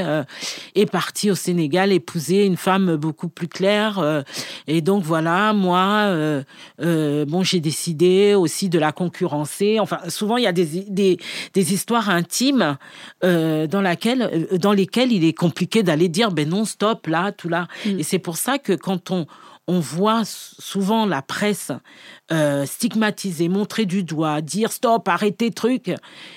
est 0.75 0.87
parti 0.91 1.31
au 1.31 1.35
Sénégal 1.35 1.93
épouser 1.93 2.47
une 2.47 2.57
femme 2.57 2.97
beaucoup 2.97 3.29
plus 3.29 3.49
claire 3.49 4.25
et 4.67 4.81
donc 4.81 5.03
voilà 5.03 5.53
moi 5.53 6.15
bon 6.81 7.43
j'ai 7.43 7.61
décidé 7.61 8.35
aussi 8.35 8.69
de 8.69 8.79
la 8.79 8.93
concurrencer. 8.93 9.79
Enfin 9.81 9.99
souvent 10.09 10.37
il 10.37 10.45
y 10.45 10.47
a 10.47 10.53
des 10.53 10.85
des, 10.89 11.19
des 11.53 11.75
histoires 11.75 12.09
intimes 12.09 12.77
dans 13.23 13.81
laquelle 13.83 14.12
euh, 14.21 14.59
dans 14.59 14.73
lesquels 14.73 15.13
il 15.13 15.25
est 15.25 15.33
compliqué 15.33 15.83
d'aller 15.83 16.09
dire 16.09 16.31
ben 16.31 16.49
non 16.49 16.65
stop 16.65 17.07
là 17.07 17.33
tout 17.33 17.49
là 17.49 17.69
mm. 17.87 18.01
et 18.01 18.03
c'est 18.03 18.19
pour 18.19 18.37
ça 18.37 18.59
que 18.59 18.73
quand 18.73 19.11
on 19.11 19.27
on 19.69 19.79
voit 19.79 20.23
souvent 20.25 21.07
la 21.07 21.23
presse 21.23 21.71
euh, 22.33 22.67
stigmatiser, 22.67 23.49
montrer 23.49 23.87
du 23.87 24.03
doigt, 24.03 24.41
dire 24.41 24.73
stop, 24.73 25.07
arrêtez 25.09 25.51
truc. 25.51 25.93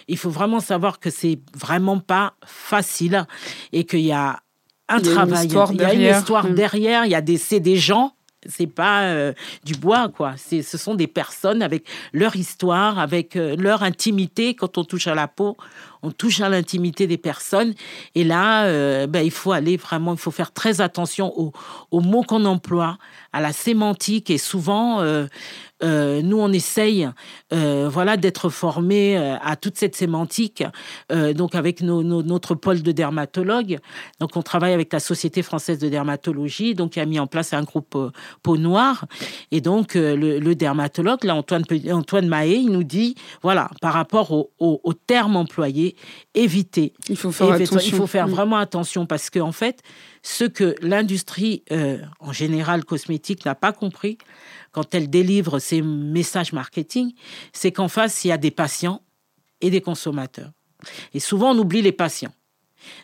Il 0.08 0.18
faut 0.18 0.30
vraiment 0.30 0.60
savoir 0.60 1.00
que 1.00 1.10
c'est 1.10 1.40
vraiment 1.58 2.00
pas 2.00 2.36
facile 2.46 3.26
et 3.72 3.86
qu'il 3.86 4.02
y 4.02 4.12
a 4.12 4.40
un 4.88 5.00
travail, 5.00 5.48
il 5.48 5.82
y 5.82 5.84
a 5.84 5.94
une 5.94 6.18
histoire 6.18 6.46
mm. 6.46 6.54
derrière, 6.54 7.06
il 7.06 7.12
y 7.12 7.16
a 7.16 7.22
des, 7.22 7.38
c'est 7.38 7.60
des 7.60 7.78
gens 7.78 8.14
c'est 8.48 8.68
pas 8.68 9.06
euh, 9.06 9.34
du 9.64 9.74
bois 9.74 10.08
quoi 10.10 10.36
c'est 10.38 10.62
ce 10.62 10.78
sont 10.78 10.94
des 10.94 11.08
personnes 11.08 11.64
avec 11.64 11.88
leur 12.14 12.36
histoire 12.36 13.00
avec 13.00 13.34
leur 13.34 13.82
intimité 13.82 14.54
quand 14.54 14.78
on 14.78 14.84
touche 14.84 15.08
à 15.08 15.16
la 15.16 15.28
peau 15.28 15.58
on 16.06 16.12
touche 16.12 16.40
à 16.42 16.50
l'intimité 16.50 17.08
des 17.08 17.18
personnes. 17.18 17.74
Et 18.14 18.24
là, 18.24 18.66
euh, 18.66 19.08
ben, 19.08 19.22
il 19.22 19.32
faut 19.32 19.52
aller 19.52 19.76
vraiment, 19.76 20.14
il 20.14 20.20
faut 20.20 20.32
faire 20.32 20.52
très 20.52 20.82
attention 20.82 21.34
aux, 21.36 22.00
mots 22.00 22.24
qu'on 22.24 22.46
emploie, 22.46 22.98
à 23.34 23.42
la 23.42 23.52
sémantique. 23.54 24.30
Et 24.30 24.38
souvent, 24.38 25.02
euh, 25.02 25.26
euh, 25.84 26.22
nous, 26.22 26.40
on 26.40 26.52
essaye 26.54 27.10
voilà, 27.52 28.18
d'être 28.18 28.50
formés 28.50 29.18
à 29.18 29.56
toute 29.56 29.78
cette 29.78 29.96
sémantique, 29.96 30.64
donc 31.10 31.56
avec 31.56 31.82
notre 31.82 32.56
pôle 32.56 32.82
de 32.82 32.92
dermatologues. 32.92 33.80
Donc, 34.20 34.36
on 34.36 34.42
travaille 34.42 34.74
avec 34.74 34.92
la 34.92 35.00
Société 35.00 35.42
française 35.42 35.80
de 35.80 35.88
dermatologie, 35.88 36.76
donc 36.76 36.92
qui 36.92 37.00
a 37.00 37.06
mis 37.06 37.20
en 37.20 37.28
place 37.28 37.54
un 37.54 37.64
groupe 37.64 37.98
peau 38.44 38.58
noire. 38.58 39.06
Et 39.52 39.62
donc, 39.62 39.94
le, 39.96 40.54
dermatologue, 40.54 41.24
là, 41.24 41.36
Antoine, 41.36 41.64
Antoine 41.92 42.28
Mahé, 42.28 42.56
il 42.56 42.72
nous 42.72 42.84
dit, 42.84 43.16
voilà, 43.42 43.70
par 43.82 43.94
rapport 43.94 44.32
au, 44.32 44.94
terme 45.08 45.38
éviter. 46.34 46.94
Il 47.10 47.18
faut 47.18 47.32
faire 47.32 47.52
attention. 47.52 47.80
Il 47.80 47.94
faut 47.94 48.08
faire 48.08 48.28
vraiment 48.28 48.58
attention 48.58 49.06
parce 49.06 49.30
qu'en 49.30 49.48
en 49.48 49.52
fait, 49.52 49.82
ce 50.24 50.44
que 50.44 50.76
l'industrie, 50.82 51.64
en 52.20 52.32
général 52.32 52.84
cosmétique, 52.86 53.46
n'a 53.46 53.56
pas 53.56 53.74
compris, 53.74 54.18
quand 54.72 54.94
elle 54.94 55.10
délivre 55.10 55.60
ses 55.60 55.82
messages 55.82 56.52
marketing, 56.52 57.14
c'est 57.54 57.72
qu'en 57.72 57.88
face, 57.88 58.26
il 58.26 58.30
y 58.30 58.32
a 58.32 58.38
des 58.38 58.52
patients 58.52 59.02
et 59.62 59.70
des 59.70 59.82
consommateurs. 59.82 60.52
Et 61.14 61.20
souvent, 61.20 61.52
on 61.52 61.58
oublie 61.58 61.82
les 61.82 61.92
patients. 61.92 62.34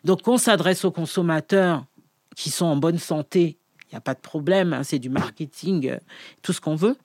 Donc, 0.04 0.28
on 0.28 0.38
s'adresse 0.38 0.86
aux 0.86 0.92
consommateurs 0.92 1.86
qui 2.36 2.50
sont 2.50 2.66
en 2.66 2.76
bonne 2.76 2.98
santé. 2.98 3.58
Il 3.86 3.96
n'y 3.96 3.98
a 3.98 4.02
pas 4.02 4.14
de 4.14 4.20
problème, 4.20 4.74
hein, 4.74 4.84
c'est 4.84 5.00
du 5.00 5.10
marketing, 5.10 5.90
euh, 5.90 5.98
tout 6.42 6.54
ce 6.54 6.62
qu'on 6.62 6.76
veut. 6.76 6.98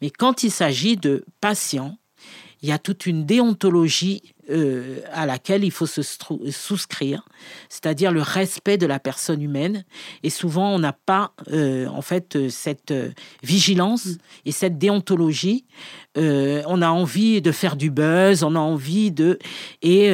Mais 0.00 0.10
quand 0.10 0.42
il 0.42 0.50
s'agit 0.50 0.96
de 0.96 1.24
patients, 1.40 1.98
il 2.62 2.68
y 2.68 2.72
a 2.72 2.78
toute 2.78 3.06
une 3.06 3.26
déontologie 3.26 4.34
euh, 4.50 5.02
à 5.12 5.24
laquelle 5.24 5.62
il 5.62 5.70
faut 5.70 5.86
se 5.86 6.02
souscrire, 6.02 7.24
c'est-à-dire 7.68 8.10
le 8.10 8.22
respect 8.22 8.76
de 8.76 8.86
la 8.86 8.98
personne 8.98 9.40
humaine. 9.40 9.84
Et 10.24 10.30
souvent, 10.30 10.74
on 10.74 10.80
n'a 10.80 10.92
pas, 10.92 11.30
euh, 11.52 11.86
en 11.86 12.02
fait, 12.02 12.48
cette 12.48 12.90
euh, 12.90 13.10
vigilance 13.44 14.06
mm. 14.06 14.16
et 14.46 14.50
cette 14.50 14.78
déontologie. 14.78 15.64
on 16.16 16.82
a 16.82 16.88
envie 16.88 17.40
de 17.40 17.52
faire 17.52 17.76
du 17.76 17.92
buzz, 17.92 18.42
on 18.42 18.56
a 18.56 18.58
envie 18.58 19.12
de... 19.12 19.38
Et, 19.80 20.08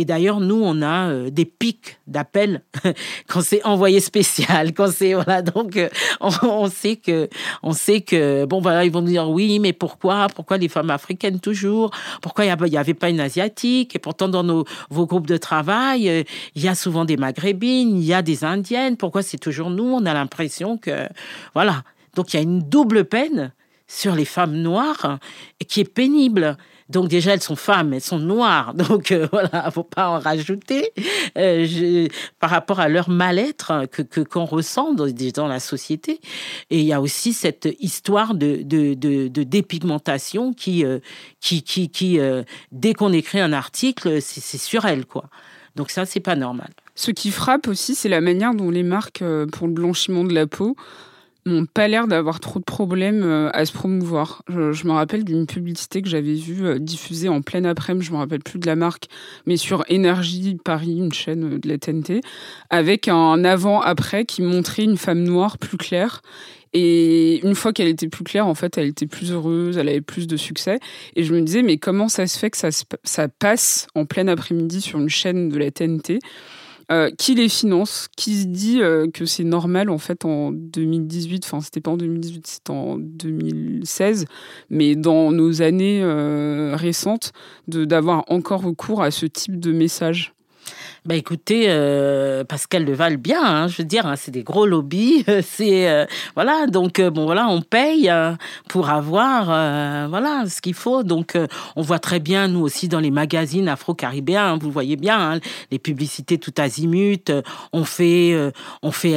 et, 0.00 0.04
d'ailleurs, 0.06 0.40
nous, 0.40 0.60
on 0.60 0.82
a 0.82 1.30
des 1.30 1.44
pics 1.44 1.98
d'appels 2.06 2.62
quand 3.28 3.42
c'est 3.42 3.62
envoyé 3.64 4.00
spécial, 4.00 4.72
quand 4.76 4.90
c'est... 4.90 5.12
Voilà, 5.12 5.42
donc, 5.42 5.78
on, 6.20 6.70
sait 6.70 6.96
que... 6.96 7.28
On 7.62 7.72
sait 7.72 8.00
que... 8.00 8.46
Bon, 8.46 8.60
voilà, 8.60 8.86
ils 8.86 8.90
vont 8.90 9.02
nous 9.02 9.08
dire, 9.08 9.28
oui, 9.28 9.58
mais 9.58 9.74
pourquoi? 9.74 10.26
Pourquoi 10.34 10.56
les 10.56 10.68
femmes 10.68 10.90
africaines 10.90 11.38
toujours? 11.38 11.90
Pourquoi 12.22 12.46
il 12.46 12.70
n'y 12.70 12.76
avait 12.76 12.94
pas 12.94 13.10
une 13.10 13.20
asiatique 13.20 13.57
et 13.64 13.98
pourtant, 14.00 14.28
dans 14.28 14.42
nos, 14.42 14.64
vos 14.90 15.06
groupes 15.06 15.26
de 15.26 15.36
travail, 15.36 16.08
euh, 16.08 16.22
il 16.54 16.62
y 16.62 16.68
a 16.68 16.74
souvent 16.74 17.04
des 17.04 17.16
maghrébines, 17.16 17.96
il 17.96 18.04
y 18.04 18.14
a 18.14 18.22
des 18.22 18.44
indiennes. 18.44 18.96
Pourquoi 18.96 19.22
c'est 19.22 19.38
toujours 19.38 19.70
nous? 19.70 19.84
On 19.84 20.06
a 20.06 20.14
l'impression 20.14 20.78
que. 20.78 21.08
Voilà. 21.54 21.82
Donc, 22.14 22.32
il 22.32 22.36
y 22.36 22.40
a 22.40 22.42
une 22.42 22.60
double 22.60 23.04
peine 23.04 23.52
sur 23.86 24.14
les 24.14 24.24
femmes 24.24 24.56
noires 24.56 25.18
qui 25.66 25.80
est 25.80 25.92
pénible. 25.92 26.56
Donc 26.88 27.08
déjà, 27.08 27.34
elles 27.34 27.42
sont 27.42 27.56
femmes, 27.56 27.92
elles 27.92 28.00
sont 28.00 28.18
noires. 28.18 28.74
Donc 28.88 29.12
euh, 29.12 29.28
voilà, 29.30 29.70
faut 29.70 29.82
pas 29.82 30.08
en 30.08 30.18
rajouter. 30.18 30.92
Euh, 31.36 32.08
par 32.40 32.50
rapport 32.50 32.80
à 32.80 32.88
leur 32.88 33.10
mal-être 33.10 33.86
que 33.90 34.20
qu'on 34.20 34.44
ressent 34.44 34.94
dans, 34.94 35.06
dans, 35.34 35.46
la 35.46 35.60
société. 35.60 36.20
Et 36.70 36.80
il 36.80 36.84
y 36.84 36.92
a 36.92 37.00
aussi 37.00 37.32
cette 37.32 37.68
histoire 37.80 38.34
de, 38.34 38.62
de, 38.62 38.94
de, 38.94 39.42
dépigmentation 39.42 40.52
qui, 40.52 40.84
euh, 40.84 40.98
qui, 41.40 41.62
qui, 41.62 41.90
qui 41.90 42.18
dès 42.72 42.94
qu'on 42.94 43.12
écrit 43.12 43.40
un 43.40 43.52
article, 43.52 44.20
c'est 44.20 44.58
sur 44.58 44.84
elle, 44.84 45.06
quoi. 45.06 45.24
Donc 45.76 45.90
ça, 45.90 46.06
c'est 46.06 46.20
pas 46.20 46.34
normal. 46.34 46.70
Ce 46.94 47.10
qui 47.10 47.30
frappe 47.30 47.68
aussi, 47.68 47.94
c'est 47.94 48.08
la 48.08 48.20
manière 48.20 48.54
dont 48.54 48.70
les 48.70 48.82
marques 48.82 49.22
pour 49.52 49.66
le 49.68 49.72
blanchiment 49.72 50.24
de 50.24 50.34
la 50.34 50.46
peau 50.46 50.76
n'ont 51.48 51.66
pas 51.66 51.88
l'air 51.88 52.06
d'avoir 52.06 52.40
trop 52.40 52.58
de 52.58 52.64
problèmes 52.64 53.22
euh, 53.22 53.50
à 53.52 53.64
se 53.64 53.72
promouvoir. 53.72 54.42
Je, 54.48 54.86
me 54.86 54.92
rappelle 54.92 55.24
d'une 55.24 55.46
publicité 55.46 56.02
que 56.02 56.08
j'avais 56.08 56.34
vue 56.34 56.66
euh, 56.66 56.78
diffusée 56.78 57.28
en 57.28 57.42
pleine 57.42 57.66
après-midi, 57.66 58.06
je 58.06 58.12
me 58.12 58.18
rappelle 58.18 58.42
plus 58.42 58.58
de 58.58 58.66
la 58.66 58.76
marque, 58.76 59.08
mais 59.46 59.56
sur 59.56 59.84
Énergie 59.88 60.58
Paris, 60.62 60.96
une 60.98 61.12
chaîne 61.12 61.54
euh, 61.54 61.58
de 61.58 61.68
la 61.68 61.78
TNT, 61.78 62.20
avec 62.70 63.08
un 63.08 63.44
avant-après 63.44 64.24
qui 64.24 64.42
montrait 64.42 64.84
une 64.84 64.96
femme 64.96 65.22
noire 65.22 65.58
plus 65.58 65.76
claire. 65.76 66.22
Et 66.74 67.40
une 67.46 67.54
fois 67.54 67.72
qu'elle 67.72 67.88
était 67.88 68.08
plus 68.08 68.24
claire, 68.24 68.46
en 68.46 68.54
fait, 68.54 68.76
elle 68.76 68.86
était 68.86 69.06
plus 69.06 69.32
heureuse, 69.32 69.78
elle 69.78 69.88
avait 69.88 70.02
plus 70.02 70.26
de 70.26 70.36
succès. 70.36 70.78
Et 71.16 71.24
je 71.24 71.32
me 71.34 71.40
disais, 71.40 71.62
mais 71.62 71.78
comment 71.78 72.08
ça 72.08 72.26
se 72.26 72.38
fait 72.38 72.50
que 72.50 72.58
ça, 72.58 72.68
ça 73.04 73.28
passe 73.28 73.86
en 73.94 74.04
plein 74.04 74.28
après-midi 74.28 74.82
sur 74.82 74.98
une 74.98 75.08
chaîne 75.08 75.48
de 75.48 75.58
la 75.58 75.70
TNT 75.70 76.18
euh, 76.90 77.10
qui 77.10 77.34
les 77.34 77.50
finance, 77.50 78.08
qui 78.16 78.40
se 78.40 78.46
dit 78.46 78.80
euh, 78.80 79.08
que 79.12 79.26
c'est 79.26 79.44
normal 79.44 79.90
en 79.90 79.98
fait 79.98 80.24
en 80.24 80.52
2018, 80.52 81.44
enfin 81.44 81.60
c'était 81.60 81.82
pas 81.82 81.90
en 81.90 81.98
2018, 81.98 82.46
c'était 82.46 82.70
en 82.70 82.96
2016, 82.96 84.24
mais 84.70 84.96
dans 84.96 85.30
nos 85.30 85.60
années 85.60 86.02
euh, 86.02 86.74
récentes, 86.76 87.32
d'avoir 87.66 88.24
encore 88.28 88.62
recours 88.62 89.02
à 89.02 89.10
ce 89.10 89.26
type 89.26 89.60
de 89.60 89.72
message 89.72 90.32
Bah 91.08 91.16
écoutez, 91.16 91.64
euh, 91.68 92.44
le 92.74 92.92
valent 92.92 93.16
bien, 93.16 93.42
hein, 93.42 93.66
je 93.66 93.78
veux 93.78 93.88
dire, 93.88 94.04
hein, 94.04 94.16
c'est 94.16 94.30
des 94.30 94.42
gros 94.42 94.66
lobbies, 94.66 95.24
c'est 95.42 95.88
euh, 95.88 96.04
voilà, 96.34 96.66
donc 96.66 97.00
euh, 97.00 97.08
bon 97.08 97.24
voilà, 97.24 97.48
on 97.48 97.62
paye 97.62 98.12
pour 98.68 98.90
avoir 98.90 99.46
voilà 100.10 100.44
ce 100.46 100.60
qu'il 100.60 100.74
faut. 100.74 101.04
Donc 101.04 101.38
on 101.76 101.80
voit 101.80 101.98
très 101.98 102.20
bien 102.20 102.48
nous 102.48 102.60
aussi 102.60 102.88
dans 102.88 103.00
les 103.00 103.10
magazines 103.10 103.68
afro-caribéens, 103.68 104.52
hein, 104.52 104.58
vous 104.60 104.70
voyez 104.70 104.96
bien 104.96 105.40
les 105.70 105.78
publicités 105.78 106.36
tout 106.36 106.52
azimut, 106.58 107.32
on 107.72 107.84
fait 107.84 108.36
on 108.82 108.92
fait 108.92 109.16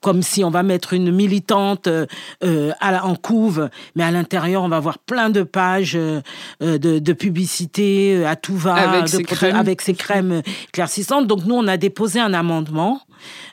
comme 0.00 0.22
si 0.22 0.44
on 0.44 0.50
va 0.50 0.62
mettre 0.62 0.92
une 0.92 1.10
militante 1.10 1.88
euh, 1.88 2.06
euh, 2.44 2.72
en 2.80 3.16
couve, 3.16 3.68
mais 3.96 4.04
à 4.04 4.10
l'intérieur, 4.10 4.62
on 4.62 4.68
va 4.68 4.76
avoir 4.76 4.98
plein 4.98 5.30
de 5.30 5.42
pages 5.42 5.96
euh, 5.96 6.20
de, 6.60 6.98
de, 6.98 7.12
publicité 7.12 8.24
à 8.24 8.36
tout 8.36 8.56
va, 8.56 8.74
avec, 8.74 9.08
ses 9.08 9.22
crèmes. 9.24 9.56
avec 9.56 9.82
ses 9.82 9.94
crèmes 9.94 10.42
éclaircissantes. 10.68 11.26
Donc 11.26 11.44
nous, 11.44 11.54
on 11.54 11.66
a 11.66 11.76
déposé 11.76 12.20
un 12.20 12.32
amendement. 12.32 13.00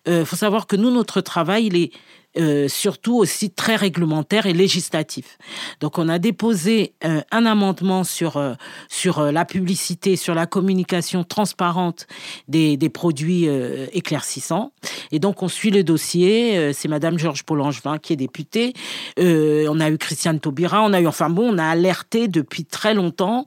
Il 0.08 0.26
faut 0.26 0.36
savoir 0.36 0.68
que 0.68 0.76
nous, 0.76 0.92
notre 0.92 1.22
travail, 1.22 1.66
il 1.66 1.76
est 1.76 1.92
euh, 2.38 2.68
surtout 2.68 3.16
aussi 3.16 3.50
très 3.50 3.78
réglementaire 3.78 4.46
et 4.46 4.52
législatif. 4.52 5.38
Donc 5.80 5.98
on 5.98 6.10
a 6.10 6.20
déposé 6.20 6.94
euh, 7.06 7.22
un 7.32 7.46
amendement 7.46 8.04
sur, 8.04 8.36
euh, 8.36 8.54
sur 8.90 9.32
la 9.32 9.46
publicité, 9.46 10.18
sur 10.18 10.36
la 10.36 10.46
communication 10.46 11.24
transparente 11.24 12.08
des, 12.50 12.76
des 12.76 12.90
produits 12.90 13.48
éclaircissants. 13.94 14.72
Et 15.12 15.20
donc 15.20 15.44
on 15.44 15.48
suit 15.48 15.72
le 15.72 15.84
dossier. 15.84 16.74
C'est 16.74 16.88
Madame 16.88 17.18
Georges 17.18 17.44
Paulangevin 17.44 17.98
qui 17.98 18.14
est 18.14 18.18
députée. 18.18 18.74
on 19.18 19.80
a 19.80 19.90
eu 19.90 19.98
Christiane 19.98 20.40
Taubira. 20.40 20.84
On 20.84 20.94
a 20.94 21.02
eu, 21.02 21.08
enfin 21.08 21.30
bon, 21.30 21.54
on 21.54 21.58
a 21.58 21.66
alerté 21.66 22.28
depuis 22.28 22.66
très 22.66 22.94
longtemps, 22.94 23.46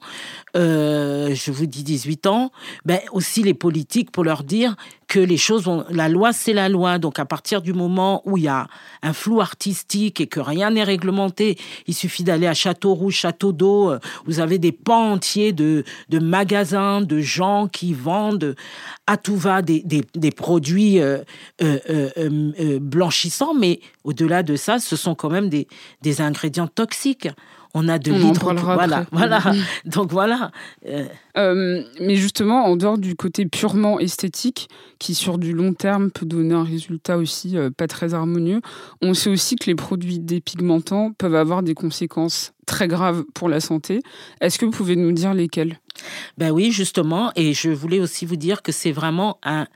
je 0.54 1.50
vous 1.50 1.66
dis 1.66 1.82
18 1.82 2.26
ans, 2.26 2.50
ben 2.84 3.00
aussi 3.12 3.42
les 3.42 3.54
politiques 3.54 4.10
pour 4.10 4.24
leur 4.24 4.44
dire 4.44 4.76
que 5.08 5.18
les 5.18 5.38
choses 5.38 5.64
vont. 5.64 5.84
La 5.88 6.08
loi, 6.08 6.32
c'est 6.32 6.52
la 6.52 6.68
loi. 6.68 6.98
Donc, 6.98 7.18
à 7.18 7.24
partir 7.24 7.62
du 7.62 7.72
moment 7.72 8.22
où 8.26 8.36
il 8.36 8.44
y 8.44 8.48
a 8.48 8.68
un 9.02 9.14
flou 9.14 9.40
artistique 9.40 10.20
et 10.20 10.26
que 10.26 10.38
rien 10.38 10.70
n'est 10.70 10.84
réglementé, 10.84 11.58
il 11.86 11.94
suffit 11.94 12.24
d'aller 12.24 12.46
à 12.46 12.54
Château 12.54 12.94
Rouge, 12.94 13.14
Château 13.14 13.52
d'Eau. 13.52 13.90
Euh, 13.90 13.98
vous 14.26 14.38
avez 14.38 14.58
des 14.58 14.70
pans 14.70 15.12
entiers 15.12 15.52
de, 15.52 15.84
de 16.10 16.18
magasins, 16.18 17.00
de 17.00 17.20
gens 17.20 17.68
qui 17.68 17.94
vendent 17.94 18.54
à 19.06 19.16
tout 19.16 19.36
va 19.36 19.62
des, 19.62 19.80
des, 19.80 20.04
des 20.14 20.30
produits 20.30 21.00
euh, 21.00 21.18
euh, 21.62 22.78
blanchissants. 22.78 23.54
Mais 23.54 23.80
au-delà 24.04 24.42
de 24.42 24.56
ça, 24.56 24.78
ce 24.78 24.94
sont 24.94 25.14
quand 25.14 25.30
même 25.30 25.48
des, 25.48 25.66
des 26.02 26.20
ingrédients 26.20 26.68
toxiques 26.68 27.28
on 27.74 27.88
a 27.88 27.98
de 27.98 28.12
l'hydro. 28.12 28.54
Voilà, 28.54 29.06
voilà. 29.12 29.40
Donc 29.84 30.10
voilà. 30.10 30.50
Euh. 30.86 31.06
Euh, 31.36 31.82
mais 32.00 32.16
justement, 32.16 32.64
en 32.64 32.76
dehors 32.76 32.98
du 32.98 33.14
côté 33.14 33.46
purement 33.46 34.00
esthétique, 34.00 34.68
qui 34.98 35.14
sur 35.14 35.38
du 35.38 35.52
long 35.52 35.72
terme 35.74 36.10
peut 36.10 36.26
donner 36.26 36.54
un 36.54 36.64
résultat 36.64 37.16
aussi 37.16 37.56
euh, 37.56 37.70
pas 37.70 37.86
très 37.86 38.14
harmonieux, 38.14 38.60
on 39.02 39.14
sait 39.14 39.30
aussi 39.30 39.56
que 39.56 39.66
les 39.66 39.74
produits 39.74 40.18
dépigmentants 40.18 41.12
peuvent 41.12 41.36
avoir 41.36 41.62
des 41.62 41.74
conséquences 41.74 42.52
très 42.66 42.88
graves 42.88 43.24
pour 43.34 43.48
la 43.48 43.60
santé. 43.60 44.00
Est-ce 44.40 44.58
que 44.58 44.64
vous 44.64 44.72
pouvez 44.72 44.96
nous 44.96 45.12
dire 45.12 45.34
lesquelles? 45.34 45.78
Ben 46.36 46.50
oui, 46.50 46.72
justement. 46.72 47.32
Et 47.36 47.54
je 47.54 47.70
voulais 47.70 48.00
aussi 48.00 48.26
vous 48.26 48.36
dire 48.36 48.62
que 48.62 48.72
c'est 48.72 48.92
vraiment 48.92 49.38
un 49.42 49.66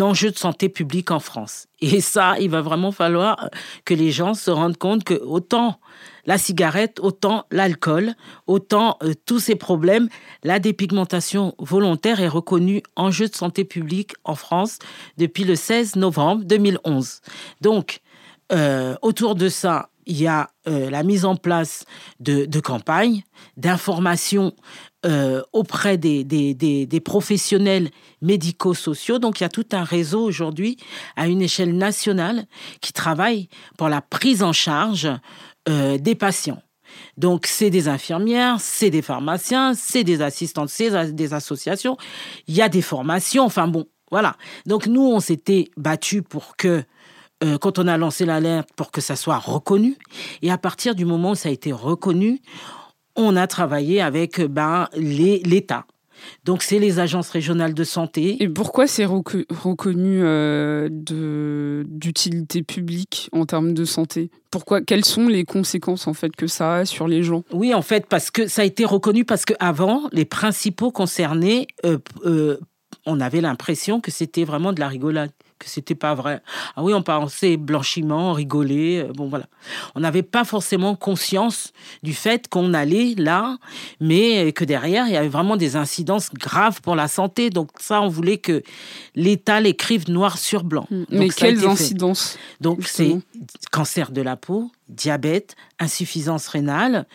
enjeu 0.00 0.30
de 0.30 0.38
santé 0.38 0.68
publique 0.68 1.10
en 1.10 1.20
France. 1.20 1.66
Et 1.80 2.00
ça, 2.00 2.38
il 2.38 2.50
va 2.50 2.60
vraiment 2.60 2.92
falloir 2.92 3.48
que 3.84 3.94
les 3.94 4.10
gens 4.10 4.34
se 4.34 4.50
rendent 4.50 4.76
compte 4.76 5.04
que 5.04 5.14
autant 5.14 5.78
la 6.24 6.38
cigarette, 6.38 7.00
autant 7.00 7.44
l'alcool, 7.50 8.14
autant 8.46 8.96
euh, 9.02 9.14
tous 9.26 9.40
ces 9.40 9.56
problèmes, 9.56 10.08
la 10.44 10.58
dépigmentation 10.58 11.54
volontaire 11.58 12.20
est 12.20 12.28
reconnue 12.28 12.82
enjeu 12.96 13.28
de 13.28 13.34
santé 13.34 13.64
publique 13.64 14.12
en 14.24 14.34
France 14.34 14.78
depuis 15.18 15.44
le 15.44 15.56
16 15.56 15.96
novembre 15.96 16.44
2011. 16.44 17.20
Donc, 17.60 18.00
euh, 18.52 18.94
autour 19.02 19.34
de 19.34 19.48
ça, 19.48 19.88
il 20.06 20.20
y 20.20 20.26
a 20.26 20.50
euh, 20.68 20.90
la 20.90 21.04
mise 21.04 21.24
en 21.24 21.36
place 21.36 21.84
de, 22.18 22.60
campagnes, 22.60 23.22
d'informations 23.56 24.52
auprès 25.52 25.98
des, 25.98 26.22
des, 26.22 27.00
professionnels 27.00 27.90
médico-sociaux. 28.20 29.18
Donc 29.18 29.40
il 29.40 29.42
y 29.42 29.46
a 29.46 29.48
tout 29.48 29.66
un 29.72 29.82
réseau 29.82 30.22
aujourd'hui 30.22 30.76
à 31.16 31.26
une 31.26 31.42
échelle 31.42 31.76
nationale 31.76 32.46
qui 32.80 32.92
travaille 32.92 33.48
pour 33.76 33.88
la 33.88 34.00
prise 34.00 34.44
en 34.44 34.52
charge 34.52 35.08
euh, 35.68 35.98
des 35.98 36.14
patients. 36.14 36.62
Donc, 37.16 37.46
c'est 37.46 37.70
des 37.70 37.88
infirmières, 37.88 38.60
c'est 38.60 38.90
des 38.90 39.02
pharmaciens, 39.02 39.74
c'est 39.74 40.04
des 40.04 40.20
assistantes, 40.22 40.68
c'est 40.68 41.12
des 41.12 41.34
associations. 41.34 41.96
Il 42.46 42.54
y 42.54 42.62
a 42.62 42.68
des 42.68 42.82
formations. 42.82 43.44
Enfin 43.44 43.68
bon, 43.68 43.86
voilà. 44.10 44.36
Donc, 44.66 44.86
nous, 44.86 45.02
on 45.02 45.20
s'était 45.20 45.70
battu 45.76 46.22
pour 46.22 46.56
que, 46.56 46.82
euh, 47.44 47.58
quand 47.58 47.78
on 47.78 47.86
a 47.86 47.96
lancé 47.96 48.24
l'alerte, 48.24 48.68
pour 48.76 48.90
que 48.90 49.00
ça 49.00 49.16
soit 49.16 49.38
reconnu. 49.38 49.96
Et 50.42 50.50
à 50.50 50.58
partir 50.58 50.94
du 50.94 51.04
moment 51.04 51.30
où 51.30 51.34
ça 51.34 51.48
a 51.48 51.52
été 51.52 51.72
reconnu, 51.72 52.40
on 53.16 53.36
a 53.36 53.46
travaillé 53.46 54.00
avec 54.00 54.40
ben, 54.40 54.88
l'État. 54.94 55.86
Donc, 56.44 56.62
c'est 56.62 56.78
les 56.78 56.98
agences 56.98 57.30
régionales 57.30 57.74
de 57.74 57.84
santé. 57.84 58.42
Et 58.42 58.48
pourquoi 58.48 58.86
c'est 58.86 59.04
reconnu 59.04 60.20
euh, 60.22 60.88
d'utilité 61.84 62.62
publique 62.62 63.28
en 63.32 63.46
termes 63.46 63.74
de 63.74 63.84
santé? 63.84 64.30
Pourquoi 64.50 64.82
Quelles 64.82 65.04
sont 65.04 65.28
les 65.28 65.44
conséquences 65.44 66.06
en 66.06 66.14
fait 66.14 66.34
que 66.36 66.46
ça 66.46 66.76
a 66.76 66.84
sur 66.84 67.08
les 67.08 67.22
gens? 67.22 67.42
Oui, 67.52 67.72
en 67.72 67.82
fait, 67.82 68.06
parce 68.06 68.30
que 68.30 68.46
ça 68.46 68.62
a 68.62 68.64
été 68.64 68.84
reconnu 68.84 69.24
parce 69.24 69.44
qu'avant, 69.44 70.08
les 70.12 70.24
principaux 70.24 70.90
concernés, 70.90 71.66
euh, 71.84 71.98
euh, 72.26 72.58
on 73.06 73.20
avait 73.20 73.40
l'impression 73.40 74.00
que 74.00 74.10
c'était 74.10 74.44
vraiment 74.44 74.72
de 74.72 74.80
la 74.80 74.88
rigolade 74.88 75.30
que 75.62 75.70
c'était 75.70 75.94
pas 75.94 76.14
vrai. 76.14 76.42
Ah 76.76 76.82
oui, 76.82 76.92
on 76.92 77.02
pensait 77.02 77.56
blanchiment, 77.56 78.32
rigoler, 78.32 79.04
euh, 79.04 79.12
bon 79.12 79.28
voilà. 79.28 79.46
On 79.94 80.00
n'avait 80.00 80.22
pas 80.24 80.44
forcément 80.44 80.96
conscience 80.96 81.72
du 82.02 82.14
fait 82.14 82.48
qu'on 82.48 82.74
allait 82.74 83.14
là, 83.16 83.58
mais 84.00 84.52
que 84.52 84.64
derrière, 84.64 85.06
il 85.06 85.12
y 85.12 85.16
avait 85.16 85.28
vraiment 85.28 85.56
des 85.56 85.76
incidences 85.76 86.30
graves 86.34 86.80
pour 86.80 86.96
la 86.96 87.06
santé. 87.06 87.50
Donc 87.50 87.70
ça, 87.78 88.02
on 88.02 88.08
voulait 88.08 88.38
que 88.38 88.62
l'État 89.14 89.60
l'écrive 89.60 90.10
noir 90.10 90.38
sur 90.38 90.64
blanc. 90.64 90.86
Hmm. 90.90 91.04
Mais 91.10 91.28
quelles 91.28 91.64
incidences 91.66 92.38
Donc 92.60 92.80
c'est 92.86 93.16
cancer 93.70 94.10
de 94.10 94.22
la 94.22 94.36
peau, 94.36 94.70
diabète, 94.88 95.56
insuffisance 95.78 96.48
rénale, 96.48 97.06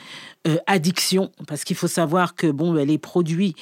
euh, 0.48 0.58
addiction, 0.66 1.32
parce 1.48 1.64
qu'il 1.64 1.76
faut 1.76 1.88
savoir 1.88 2.36
que 2.36 2.48
bon, 2.48 2.74
les 2.74 2.98
produits 2.98 3.56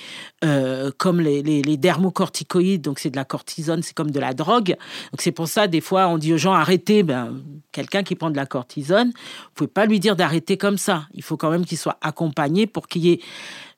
euh, 0.44 0.92
comme 0.98 1.20
les, 1.20 1.42
les, 1.42 1.78
dermocorticoïdes, 1.78 2.82
donc 2.82 3.00
c'est 3.00 3.10
de 3.10 3.16
la 3.16 3.26
cortisone, 3.26 3.82
c'est 3.84 3.94
comme 3.94 4.12
de 4.12 4.20
la 4.20 4.34
drogue. 4.34 4.76
Donc 5.12 5.22
c'est 5.22 5.32
pour 5.32 5.48
ça, 5.48 5.68
des 5.68 5.82
fois, 5.82 6.08
on 6.08 6.18
dit 6.18 6.34
aux 6.34 6.38
gens 6.38 6.54
arrêtez. 6.54 7.04
Ben, 7.04 7.42
quelqu'un 7.72 8.04
qui 8.04 8.16
prend 8.16 8.30
de 8.30 8.38
la 8.38 8.46
cortisone, 8.46 9.08
vous 9.08 9.52
pouvez 9.56 9.68
pas 9.68 9.86
lui 9.86 10.00
dire 10.00 10.16
d'arrêter 10.16 10.58
comme 10.58 10.78
ça. 10.78 11.08
Il 11.14 11.24
faut 11.24 11.38
quand 11.38 11.50
même 11.50 11.66
qu'il 11.66 11.78
soit 11.78 11.98
accompagné 12.02 12.68
pour 12.68 12.88
qu'il 12.88 13.06
y 13.06 13.12
ait 13.12 13.20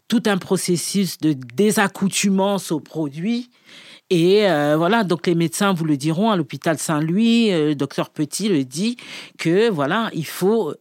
tout 0.07 0.23
un 0.25 0.37
processus 0.37 1.17
de 1.17 1.33
désaccoutumance 1.33 2.71
aux 2.71 2.79
produits 2.79 3.49
et 4.09 4.49
euh, 4.49 4.75
voilà, 4.77 5.03
donc 5.03 5.27
les 5.27 5.35
médecins 5.35 5.73
vous 5.73 5.85
le 5.85 5.97
diront 5.97 6.31
à 6.31 6.35
l'hôpital 6.37 6.77
Saint-Louis, 6.77 7.51
le 7.51 7.75
docteur 7.75 8.09
Petit 8.09 8.49
le 8.49 8.63
dit 8.63 8.97
que 9.37 9.69
voilà, 9.69 10.09
il 10.13 10.25
faut 10.25 10.73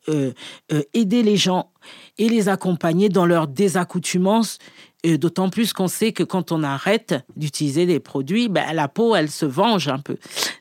aider 0.95 1.23
les 1.23 1.37
gens 1.37 1.71
et 2.19 2.29
les 2.29 2.49
accompagner 2.49 3.09
dans 3.09 3.27
leur 3.27 3.49
désaccoutumance. 3.49 4.59
D'autant 5.05 5.51
plus 5.51 5.73
qu'on 5.73 5.87
sait 5.87 6.11
que 6.11 6.25
quand 6.25 6.51
on 6.51 6.65
arrête 6.65 7.15
d'utiliser 7.37 7.87
des 7.87 8.01
produits, 8.01 8.49
ben, 8.49 8.73
la 8.73 8.89
peau, 8.89 9.15
elle 9.15 9.31
se 9.31 9.47
venge 9.47 9.87
un 9.87 10.01
peu. 10.01 10.17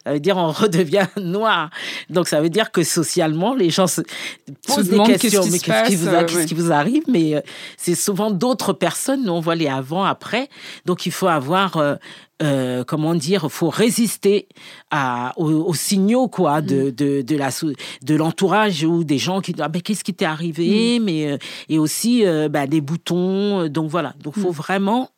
Ça 0.05 0.13
veut 0.13 0.19
dire 0.19 0.37
on 0.37 0.51
redevient 0.51 1.07
noir. 1.17 1.71
Donc 2.11 2.27
ça 2.27 2.41
veut 2.41 2.49
dire 2.49 2.71
que 2.71 2.83
socialement, 2.83 3.55
les 3.55 3.71
gens 3.71 3.87
se 3.87 4.01
posent 4.67 4.89
des 4.89 4.99
questions. 4.99 5.45
mais 5.51 5.57
qu'est-ce 5.57 5.89
qui, 5.89 5.95
vous, 5.95 6.09
euh, 6.09 6.45
qui 6.45 6.53
vous 6.53 6.71
arrive? 6.71 7.03
Mais 7.07 7.35
euh, 7.35 7.41
c'est 7.75 7.95
souvent 7.95 8.29
d'autres 8.29 8.73
personnes. 8.73 9.23
Nous, 9.23 9.31
on 9.31 9.39
voit 9.39 9.55
les 9.55 9.67
avant, 9.67 10.03
après. 10.03 10.47
Donc 10.85 11.07
il 11.07 11.11
faut 11.11 11.27
avoir 11.27 11.77
euh, 11.77 11.95
euh, 12.41 12.83
comment 12.83 13.15
dire, 13.15 13.49
faut 13.49 13.69
résister 13.69 14.49
à, 14.91 15.31
aux, 15.37 15.73
signaux 15.73 16.27
quoi 16.27 16.61
de, 16.61 16.87
mm. 16.87 16.91
de, 16.91 17.21
de 17.21 17.37
la 17.37 17.49
de 18.03 18.15
l'entourage 18.15 18.83
ou 18.83 19.05
des 19.05 19.17
gens 19.17 19.39
qui 19.39 19.53
disent 19.53 19.63
ah, 19.63 19.69
ben, 19.69 19.81
qu'est-ce 19.81 20.03
qui 20.03 20.13
t'est 20.13 20.25
arrivé, 20.25 20.99
mm. 20.99 21.03
mais 21.03 21.31
euh, 21.31 21.37
et 21.69 21.79
aussi 21.79 22.25
euh, 22.25 22.49
bah, 22.49 22.67
des 22.67 22.81
boutons. 22.81 23.69
Donc 23.69 23.89
voilà, 23.89 24.15
donc 24.21 24.35
faut 24.35 24.49
mm. 24.49 24.55
vraiment 24.55 25.09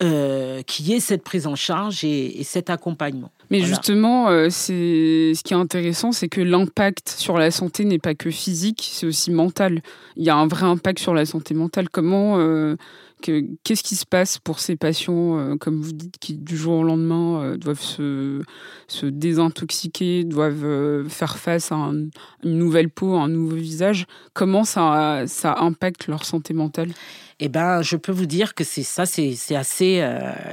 qu'il 0.00 0.86
y 0.86 0.94
ait 0.94 1.00
cette 1.00 1.22
prise 1.22 1.46
en 1.46 1.54
charge 1.54 2.04
et, 2.04 2.42
cet 2.42 2.70
accompagnement. 2.70 3.30
Mais 3.50 3.60
justement, 3.60 4.28
c'est 4.48 5.32
ce 5.34 5.42
qui 5.42 5.54
est 5.54 5.56
intéressant, 5.56 6.12
c'est 6.12 6.28
que 6.28 6.40
l'impact 6.40 7.08
sur 7.08 7.36
la 7.36 7.50
santé 7.50 7.84
n'est 7.84 7.98
pas 7.98 8.14
que 8.14 8.30
physique, 8.30 8.88
c'est 8.92 9.06
aussi 9.06 9.32
mental. 9.32 9.80
Il 10.16 10.24
y 10.24 10.30
a 10.30 10.36
un 10.36 10.46
vrai 10.46 10.66
impact 10.66 11.00
sur 11.00 11.14
la 11.14 11.24
santé 11.24 11.54
mentale. 11.54 11.88
Comment 11.88 12.38
Qu'est-ce 13.20 13.82
qui 13.82 13.96
se 13.96 14.06
passe 14.06 14.38
pour 14.38 14.60
ces 14.60 14.76
patients, 14.76 15.38
euh, 15.38 15.56
comme 15.56 15.80
vous 15.80 15.92
dites, 15.92 16.18
qui 16.18 16.34
du 16.34 16.56
jour 16.56 16.78
au 16.78 16.82
lendemain 16.84 17.42
euh, 17.42 17.56
doivent 17.56 17.80
se, 17.80 18.42
désintoxiquer, 19.02 20.24
doivent 20.24 20.64
euh, 20.64 21.08
faire 21.08 21.38
face 21.38 21.72
à 21.72 21.76
une 21.76 22.10
nouvelle 22.44 22.90
peau, 22.90 23.16
un 23.16 23.28
nouveau 23.28 23.56
visage? 23.56 24.06
Comment 24.34 24.64
ça, 24.64 25.24
ça 25.26 25.56
impacte 25.58 26.06
leur 26.06 26.24
santé 26.24 26.54
mentale? 26.54 26.90
Eh 27.40 27.48
ben, 27.48 27.82
je 27.82 27.96
peux 27.96 28.12
vous 28.12 28.26
dire 28.26 28.54
que 28.54 28.64
c'est 28.64 28.82
ça, 28.82 29.06
c'est 29.06 29.54
assez 29.54 30.04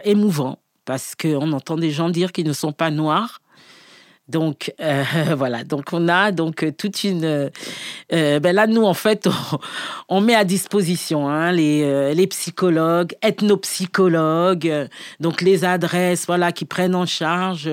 émouvant. 0.04 0.60
Parce 0.86 1.16
qu'on 1.16 1.52
entend 1.52 1.78
des 1.78 1.90
gens 1.90 2.10
dire 2.10 2.32
qu'ils 2.32 2.46
ne 2.46 2.54
sont 2.54 2.72
pas 2.72 2.92
noirs. 2.92 3.42
Donc 4.28 4.74
euh, 4.82 5.04
voilà, 5.38 5.64
donc 5.64 5.94
on 5.94 6.08
a 6.08 6.32
donc 6.32 6.64
euh, 6.64 6.72
toute 6.72 7.04
une. 7.04 7.50
Euh, 8.12 8.40
ben 8.40 8.56
là, 8.56 8.66
nous 8.66 8.84
en 8.84 8.96
fait, 8.96 9.28
on, 10.10 10.22
met 10.22 10.34
à 10.34 10.44
disposition 10.44 11.30
hein, 11.30 11.52
les, 11.52 12.28
psychologues, 12.28 13.14
ethnopsychologues, 13.22 14.88
donc 15.20 15.42
les 15.42 15.64
adresses, 15.64 16.26
voilà, 16.26 16.52
qui 16.52 16.66
prennent 16.66 16.96
en 16.96 17.06
charge, 17.06 17.70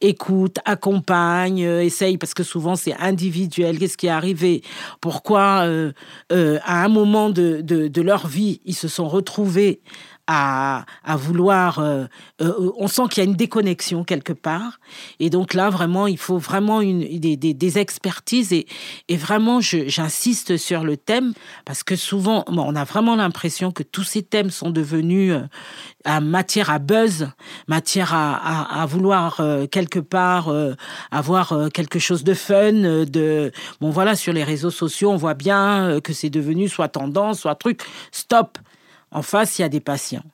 écoutent, 0.00 0.58
accompagnent, 0.64 1.58
essayent 1.58 2.18
parce 2.18 2.34
que 2.34 2.44
souvent 2.44 2.76
c'est 2.76 2.94
individuel. 2.94 3.78
Qu'est-ce 3.78 3.96
qui 3.96 4.06
est 4.06 4.10
arrivé? 4.10 4.62
Pourquoi 5.00 5.66
à 6.30 6.84
un 6.84 6.88
moment 6.88 7.30
de, 7.30 7.60
de, 7.60 7.88
de 7.88 8.02
leur 8.02 8.28
vie 8.28 8.60
ils 8.64 8.74
se 8.74 8.88
sont 8.88 9.08
retrouvés 9.08 9.80
à, 10.28 10.84
vouloir. 11.16 11.78
Euh, 11.78 12.04
euh, 12.42 12.70
on 12.76 12.86
sent 12.86 13.02
qu'il 13.10 13.24
y 13.24 13.26
a 13.26 13.28
une 13.28 13.36
déconnexion 13.36 14.04
quelque 14.04 14.34
part. 14.34 14.78
Et 15.20 15.30
donc 15.30 15.54
là, 15.54 15.70
vraiment, 15.70 16.06
il 16.06 16.18
faut 16.18 16.36
vraiment 16.36 16.82
une, 16.82 17.00
des, 17.18 17.78
expertises. 17.78 18.52
Et, 18.52 18.66
vraiment, 19.16 19.60
j'insiste 19.60 20.56
sur 20.58 20.84
le 20.84 20.96
thème 20.96 21.32
parce 21.64 21.82
que 21.82 21.96
souvent, 21.96 22.44
on 22.46 22.76
a 22.76 22.84
vraiment 22.84 23.16
l'impression 23.16 23.72
que 23.72 23.82
tous 23.82 24.04
ces 24.04 24.22
thèmes 24.22 24.50
sont 24.50 24.70
devenus 24.70 25.32
euh, 25.32 26.20
matière 26.20 26.70
à 26.70 26.78
buzz, 26.78 27.28
matière 27.66 28.12
à, 28.14 28.82
à, 28.82 28.86
vouloir 28.86 29.40
quelque 29.70 29.98
part 29.98 30.52
avoir 31.10 31.54
quelque 31.72 31.98
chose 31.98 32.22
de 32.22 32.34
fun. 32.34 32.72
De 32.72 33.50
bon, 33.80 33.90
voilà, 33.90 34.14
sur 34.14 34.32
les 34.32 34.44
réseaux 34.44 34.70
sociaux, 34.70 35.10
on 35.10 35.16
voit 35.16 35.34
bien 35.34 36.00
que 36.02 36.12
c'est 36.12 36.30
devenu 36.30 36.68
soit 36.68 36.88
tendance, 36.88 37.40
soit 37.40 37.54
truc. 37.54 37.82
Stop. 38.12 38.58
En 39.10 39.22
face, 39.22 39.58
il 39.58 39.62
y 39.62 39.64
a 39.64 39.68
des 39.68 39.80
patients. 39.80 40.24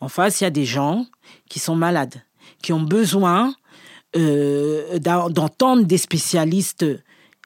En 0.00 0.08
face, 0.08 0.40
il 0.40 0.44
y 0.44 0.46
a 0.46 0.50
des 0.50 0.64
gens 0.64 1.06
qui 1.48 1.58
sont 1.58 1.76
malades, 1.76 2.22
qui 2.62 2.72
ont 2.72 2.82
besoin 2.82 3.54
euh, 4.16 4.98
d'entendre 4.98 5.84
des 5.84 5.98
spécialistes 5.98 6.84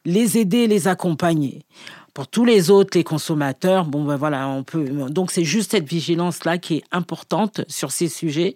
les 0.05 0.39
aider, 0.39 0.67
les 0.67 0.89
accompagner. 0.89 1.65
Pour 2.15 2.29
tous 2.29 2.45
les 2.45 2.71
autres, 2.71 2.97
les 2.97 3.03
consommateurs, 3.03 3.87
bon 3.87 4.05
ben 4.05 4.15
voilà, 4.15 4.49
on 4.49 4.63
peut. 4.63 4.85
Donc 5.11 5.33
c'est 5.33 5.45
juste 5.45 5.73
cette 5.73 5.89
vigilance 5.89 6.45
là 6.45 6.59
qui 6.59 6.77
est 6.77 6.85
importante 6.93 7.63
sur 7.67 7.91
ces 7.91 8.09
sujets 8.09 8.55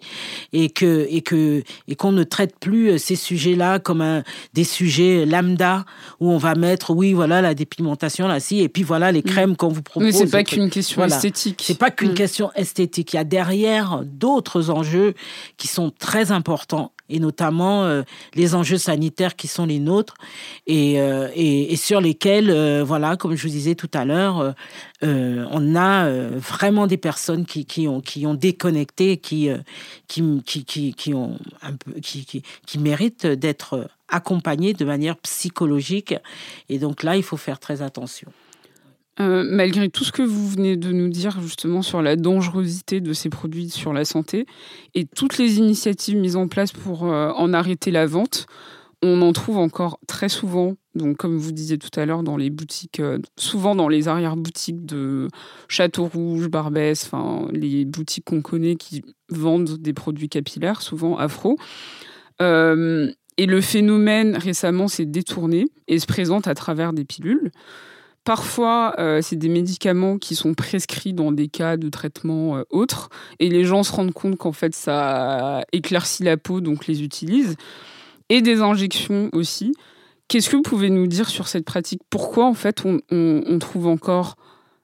et 0.53 0.69
que 0.69 1.05
et 1.09 1.21
que 1.21 1.63
et 1.89 1.95
qu'on 1.95 2.13
ne 2.13 2.23
traite 2.23 2.57
plus 2.57 2.97
ces 2.97 3.17
sujets 3.17 3.55
là 3.55 3.79
comme 3.79 3.99
un, 3.99 4.23
des 4.53 4.63
sujets 4.63 5.25
lambda 5.25 5.85
où 6.21 6.31
on 6.31 6.37
va 6.37 6.55
mettre 6.55 6.91
oui 6.91 7.11
voilà 7.11 7.41
la 7.41 7.53
dépigmentation 7.53 8.29
là 8.29 8.39
si 8.39 8.61
et 8.61 8.69
puis 8.69 8.83
voilà 8.83 9.11
les 9.11 9.19
mm. 9.19 9.23
crèmes 9.23 9.55
qu'on 9.57 9.67
vous 9.67 9.81
propose. 9.81 10.05
Mais 10.07 10.13
c'est 10.13 10.31
pas 10.31 10.45
qu'une 10.45 10.69
question 10.69 11.03
esthétique. 11.03 11.61
C'est 11.61 11.77
pas 11.77 11.91
qu'une 11.91 12.11
mm. 12.11 12.15
question 12.15 12.51
esthétique. 12.55 13.11
Il 13.11 13.17
y 13.17 13.19
a 13.19 13.25
derrière 13.25 14.03
d'autres 14.05 14.69
enjeux 14.69 15.15
qui 15.57 15.67
sont 15.67 15.91
très 15.91 16.31
importants 16.31 16.93
et 17.09 17.19
notamment 17.19 17.83
euh, 17.83 18.03
les 18.35 18.55
enjeux 18.55 18.77
sanitaires 18.77 19.35
qui 19.35 19.47
sont 19.47 19.65
les 19.65 19.79
nôtres 19.79 20.13
et, 20.67 21.01
euh, 21.01 21.29
et, 21.35 21.75
sur 21.75 22.01
lesquels, 22.01 22.49
euh, 22.49 22.83
voilà, 22.83 23.17
comme 23.17 23.35
je 23.35 23.43
vous 23.43 23.53
disais 23.53 23.75
tout 23.75 23.89
à 23.93 24.05
l'heure, 24.05 24.53
on 25.01 25.75
a 25.75 26.09
vraiment 26.37 26.87
des 26.87 26.97
personnes 26.97 27.45
qui, 27.45 27.65
qui, 27.65 27.87
ont, 27.87 28.01
qui 28.01 28.25
ont 28.25 28.33
déconnecté, 28.33 29.17
qui, 29.17 29.49
qui, 30.07 30.43
qui, 30.45 30.65
qui, 30.65 30.93
qui, 30.93 32.43
qui 32.65 32.79
méritent 32.79 33.25
d'être 33.25 33.89
accompagnées 34.09 34.73
de 34.73 34.85
manière 34.85 35.15
psychologique. 35.17 36.15
Et 36.67 36.79
donc 36.79 37.03
là, 37.03 37.15
il 37.15 37.23
faut 37.23 37.37
faire 37.37 37.59
très 37.59 37.81
attention. 37.81 38.31
Euh, 39.21 39.43
malgré 39.45 39.89
tout 39.89 40.05
ce 40.05 40.13
que 40.13 40.21
vous 40.21 40.47
venez 40.47 40.77
de 40.77 40.93
nous 40.93 41.09
dire 41.09 41.41
justement 41.41 41.81
sur 41.81 42.01
la 42.01 42.15
dangerosité 42.15 43.01
de 43.01 43.11
ces 43.11 43.29
produits 43.29 43.69
sur 43.69 43.91
la 43.91 44.05
santé 44.05 44.45
et 44.95 45.05
toutes 45.05 45.37
les 45.37 45.57
initiatives 45.57 46.17
mises 46.17 46.37
en 46.37 46.47
place 46.47 46.71
pour 46.71 47.05
euh, 47.05 47.31
en 47.31 47.53
arrêter 47.53 47.91
la 47.91 48.05
vente, 48.05 48.45
on 49.01 49.21
en 49.21 49.33
trouve 49.33 49.57
encore 49.57 49.99
très 50.07 50.29
souvent, 50.29 50.75
donc 50.95 51.17
comme 51.17 51.37
vous 51.37 51.51
disiez 51.51 51.77
tout 51.77 51.99
à 51.99 52.05
l'heure, 52.05 52.23
dans 52.23 52.37
les 52.37 52.49
boutiques, 52.49 53.01
euh, 53.01 53.19
souvent 53.37 53.75
dans 53.75 53.89
les 53.89 54.07
arrière-boutiques 54.07 54.85
de 54.85 55.27
Château 55.67 56.05
Rouge, 56.05 56.47
Barbès, 56.47 57.03
enfin 57.03 57.49
les 57.51 57.83
boutiques 57.83 58.25
qu'on 58.25 58.41
connaît 58.41 58.77
qui 58.77 59.03
vendent 59.27 59.77
des 59.79 59.93
produits 59.93 60.29
capillaires, 60.29 60.81
souvent 60.81 61.17
afro. 61.17 61.57
et 62.39 63.45
le 63.45 63.61
phénomène 63.61 64.37
récemment 64.37 64.87
s'est 64.87 65.05
détourné 65.05 65.65
et 65.89 65.99
se 65.99 66.05
présente 66.05 66.47
à 66.47 66.55
travers 66.55 66.93
des 66.93 67.03
pilules. 67.03 67.51
Parfois, 68.23 68.93
euh, 68.99 69.21
c'est 69.21 69.35
des 69.35 69.49
médicaments 69.49 70.17
qui 70.17 70.35
sont 70.35 70.53
prescrits 70.53 71.13
dans 71.13 71.31
des 71.31 71.47
cas 71.47 71.77
de 71.77 71.89
traitement 71.89 72.57
euh, 72.57 72.63
autres, 72.69 73.09
et 73.39 73.49
les 73.49 73.63
gens 73.63 73.83
se 73.83 73.91
rendent 73.91 74.13
compte 74.13 74.37
qu'en 74.37 74.51
fait, 74.51 74.75
ça 74.75 75.63
éclaircit 75.71 76.23
la 76.23 76.37
peau, 76.37 76.61
donc 76.61 76.87
les 76.87 77.03
utilisent. 77.03 77.55
Et 78.29 78.41
des 78.41 78.61
injections 78.61 79.29
aussi. 79.33 79.73
Qu'est-ce 80.27 80.51
que 80.51 80.57
vous 80.57 80.61
pouvez 80.61 80.91
nous 80.91 81.07
dire 81.07 81.29
sur 81.29 81.47
cette 81.47 81.65
pratique? 81.65 82.01
Pourquoi, 82.11 82.45
en 82.45 82.53
fait, 82.53 82.83
on, 82.85 83.59
trouve 83.59 83.87
encore 83.87 84.35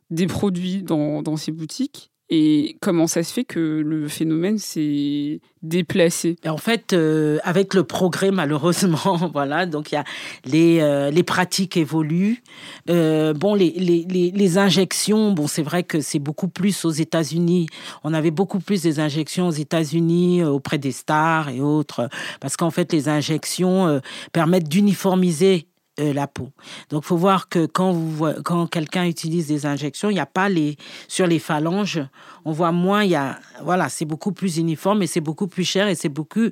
des 0.10 0.26
produits 0.26 0.82
dans 0.82 1.38
ces 1.38 1.52
boutiques? 1.52 2.10
Et 2.30 2.78
comment 2.82 3.06
ça 3.06 3.22
se 3.22 3.32
fait 3.32 3.44
que 3.44 3.60
le 3.60 4.08
phénomène 4.08 4.58
s'est 4.58 5.42
déplacé? 5.62 6.38
En 6.48 6.58
fait, 6.58 6.94
euh, 6.94 7.38
avec 7.44 7.76
le 7.76 7.84
progrès, 7.84 8.32
malheureusement, 8.32 9.30
voilà, 9.34 9.68
donc 9.68 9.92
il 9.92 9.96
y 9.96 9.98
a 10.00 10.04
les, 10.44 10.80
euh, 10.80 11.12
les 11.12 11.22
pratiques 11.22 11.78
évoluent. 11.78 12.42
Euh, 12.90 13.34
bon, 13.34 13.54
les, 13.54 13.70
les, 13.72 14.32
les, 14.32 14.58
injections, 14.58 15.34
bon, 15.34 15.46
c'est 15.46 15.62
vrai 15.62 15.84
que 15.84 16.02
c'est 16.02 16.20
beaucoup 16.20 16.48
plus 16.48 16.84
aux 16.84 16.92
États-Unis. 16.92 17.68
On 18.04 18.12
avait 18.12 18.32
beaucoup 18.32 18.60
plus 18.60 18.82
des 18.82 19.00
injections 19.00 19.48
aux 19.48 19.52
États-Unis 19.52 20.44
auprès 20.44 20.80
des 20.80 20.92
stars 20.92 21.50
et 21.50 21.62
autres, 21.62 22.10
parce 22.40 22.58
qu'en 22.58 22.72
fait, 22.72 22.92
les 22.92 23.08
injections 23.08 24.02
permettent 24.32 24.70
d'uniformiser 24.70 25.68
euh, 26.00 26.14
la 26.14 26.28
peau. 26.28 26.50
Donc, 26.90 27.04
faut 27.04 27.18
voir 27.18 27.48
que 27.48 27.66
quand, 27.66 27.96
quand 28.44 28.68
quelqu'un 28.68 29.06
utilise 29.06 29.48
des 29.48 29.66
injections, 29.66 30.10
il 30.10 30.14
n'y 30.16 30.20
a 30.20 30.26
pas 30.26 30.50
les 30.50 30.78
sur 31.08 31.26
les 31.26 31.40
phalanges, 31.40 32.02
on 32.44 32.52
voit 32.52 32.72
moins. 32.72 33.04
Il 33.04 33.12
y 33.12 33.16
a 33.16 33.40
voilà, 33.64 33.90
c'est 33.90 34.06
beaucoup 34.06 34.32
plus 34.32 34.58
uniforme 34.58 35.04
et 35.04 35.08
c'est 35.08 35.22
beaucoup 35.22 35.48
plus 35.48 35.64
cher 35.64 35.88
et 35.88 35.96
c'est 35.96 36.10
beaucoup 36.10 36.50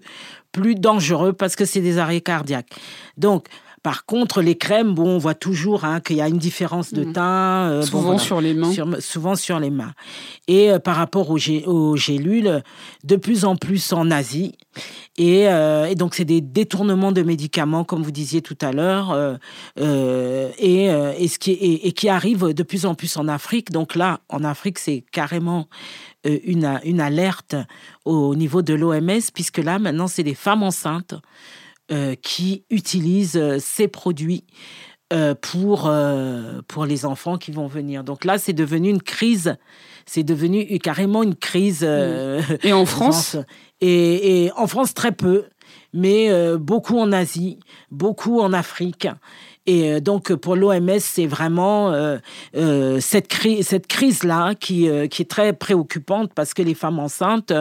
plus 0.51 0.75
dangereux 0.75 1.33
parce 1.33 1.55
que 1.55 1.65
c'est 1.65 1.81
des 1.81 1.97
arrêts 1.97 2.21
cardiaques. 2.21 2.73
Donc, 3.17 3.47
par 3.83 4.05
contre, 4.05 4.41
les 4.41 4.57
crèmes, 4.57 4.93
bon, 4.93 5.09
on 5.09 5.17
voit 5.17 5.35
toujours 5.35 5.83
hein, 5.83 5.99
qu'il 5.99 6.15
y 6.15 6.21
a 6.21 6.29
une 6.29 6.37
différence 6.37 6.93
de 6.93 7.03
mmh. 7.03 7.13
teint. 7.13 7.69
Euh, 7.69 7.81
souvent 7.81 8.17
sur 8.17 8.39
les 8.39 8.53
mains. 8.53 8.71
souvent 8.99 9.35
sur 9.35 9.59
les 9.59 9.69
mains. 9.69 9.93
Et 10.47 10.71
euh, 10.71 10.79
par 10.79 10.95
rapport 10.95 11.29
aux, 11.29 11.37
aux, 11.67 11.97
gélules, 11.97 12.63
de 13.03 13.15
plus 13.17 13.43
en 13.43 13.57
plus 13.57 13.91
en 13.91 14.09
Asie. 14.09 14.55
Et, 15.17 15.49
euh, 15.49 15.85
et 15.85 15.95
donc, 15.95 16.15
c'est 16.15 16.23
des 16.23 16.39
détournements 16.39 17.11
de 17.11 17.23
médicaments, 17.23 17.83
comme 17.83 18.03
vous 18.03 18.11
disiez 18.11 18.41
tout 18.41 18.57
à 18.61 18.71
l'heure, 18.71 19.37
et, 19.77 20.85
et, 20.85 21.27
ce 21.27 21.37
qui, 21.37 21.51
et, 21.51 21.91
qui 21.91 22.07
arrive 22.07 22.53
de 22.53 22.63
plus 22.63 22.85
en 22.85 22.95
plus 22.95 23.17
en 23.17 23.27
Afrique. 23.27 23.71
Donc 23.71 23.95
là, 23.95 24.21
en 24.29 24.45
Afrique, 24.45 24.79
c'est 24.79 25.03
carrément 25.11 25.67
une, 26.23 26.79
une 26.85 27.01
alerte 27.01 27.55
au 28.05 28.33
niveau 28.33 28.61
de 28.61 28.73
l'OMS, 28.73 29.21
puisque 29.33 29.57
là, 29.57 29.77
maintenant, 29.77 30.07
c'est 30.07 30.23
des 30.23 30.35
femmes 30.35 30.63
enceintes 30.63 31.15
qui 32.21 32.65
utilisent 32.69 33.37
euh, 33.37 33.57
ces 33.59 33.87
produits 33.87 34.45
euh, 35.11 35.35
pour, 35.35 35.91
pour 36.67 36.85
les 36.85 37.05
enfants 37.05 37.37
qui 37.37 37.51
vont 37.51 37.67
venir. 37.67 38.03
Donc 38.03 38.25
là, 38.25 38.37
c'est 38.37 38.53
devenu 38.53 38.89
une 38.89 39.01
crise. 39.01 39.55
C'est 40.05 40.23
devenu 40.23 40.65
carrément 40.79 41.23
une 41.23 41.35
crise. 41.35 41.83
et 41.83 42.73
en 42.73 42.85
France 42.85 43.37
et, 43.81 44.45
et, 44.45 44.51
en 44.53 44.67
France, 44.67 44.93
très 44.93 45.11
peu. 45.11 45.45
Mais 45.93 46.29
beaucoup 46.57 46.97
en 46.97 47.11
Asie, 47.11 47.59
beaucoup 47.91 48.39
en 48.39 48.51
Afrique. 48.51 49.07
Et 49.65 49.93
euh, 49.93 49.99
donc, 50.01 50.33
pour 50.33 50.55
l'OMS, 50.55 50.99
c'est 50.99 51.25
vraiment 51.25 51.91
euh, 51.91 52.17
euh, 52.55 52.99
cette, 52.99 53.27
crise, 53.27 53.67
cette 53.67 53.87
crise-là 53.87 54.55
qui, 54.55 54.87
est 54.87 55.29
très 55.29 55.53
préoccupante 55.53 56.31
parce 56.35 56.53
que 56.53 56.61
les 56.61 56.73
femmes 56.73 56.99
enceintes, 56.99 57.53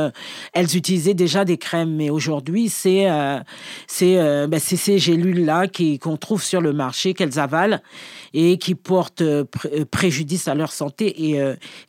elles 0.53 0.77
utilisaient 0.77 1.15
déjà 1.15 1.45
des 1.45 1.59
crèmes. 1.59 1.95
Mais 1.95 2.11
aujourd'hui, 2.11 2.69
c'est 2.69 3.07
ben, 3.07 4.59
ces 4.59 4.99
gélules-là 4.99 5.67
qu'on 6.01 6.17
trouve 6.17 6.43
sur 6.43 6.61
le 6.61 6.73
marché, 6.73 7.15
qu'elles 7.15 7.39
avalent 7.39 7.79
et 8.35 8.59
qui 8.59 8.75
portent 8.75 9.23
préjudice 9.91 10.49
à 10.49 10.55
leur 10.55 10.73
santé. 10.73 11.31
Et 11.31 11.41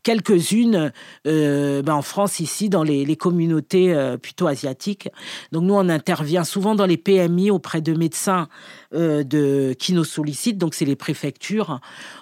quelques-unes, 0.04 0.92
ben, 1.26 1.88
en 1.88 2.02
France, 2.02 2.40
ici, 2.40 2.70
dans 2.70 2.84
les, 2.84 3.16
communautés 3.16 3.96
plutôt 4.22 4.48
asiatiques. 4.48 5.10
Donc, 5.52 5.64
nous, 5.64 5.76
on 5.76 5.90
intervient 5.90 6.44
souvent 6.44 6.76
dans 6.76 6.86
les 6.86 6.98
PMI 6.98 7.52
auprès 7.52 7.82
de 7.82 7.94
médecins 7.94 8.48
de, 8.92 9.74
qui 9.74 9.94
nous 10.04 10.10
sollicitent, 10.10 10.58
donc 10.58 10.74
c'est 10.74 10.86
les 10.86 10.98
préfectures 10.98 11.80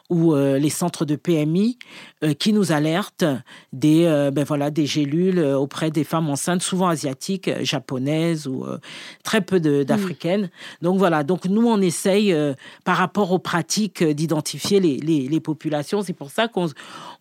ou 0.10 0.36
euh, 0.36 0.60
les 0.60 0.70
centres 0.70 1.04
de 1.04 1.16
PMI 1.16 1.80
qui 2.38 2.54
nous 2.54 2.72
alertent 2.72 3.26
des, 3.74 4.30
ben 4.34 4.44
voilà, 4.44 4.70
des 4.70 4.86
gélules 4.86 5.40
auprès 5.40 5.92
des 5.92 6.04
femmes 6.04 6.30
enceintes, 6.30 6.62
souvent 6.62 6.88
asiatiques, 6.88 7.50
japonaises 7.64 8.48
ou 8.48 8.66
très 9.24 9.42
peu 9.42 9.58
mm. 9.58 9.84
d'africaines. 9.86 10.50
Donc 10.82 10.98
voilà, 10.98 11.24
donc 11.24 11.46
nous 11.46 11.68
on 11.68 11.82
essaye 11.82 12.36
par 12.84 12.98
rapport 12.98 13.32
aux 13.32 13.40
pratiques 13.40 14.04
d'identifier 14.04 14.80
les, 14.80 14.98
les, 14.98 15.40
populations. 15.40 16.02
C'est 16.02 16.14
pour 16.14 16.30
ça 16.30 16.48
qu'on, 16.48 16.68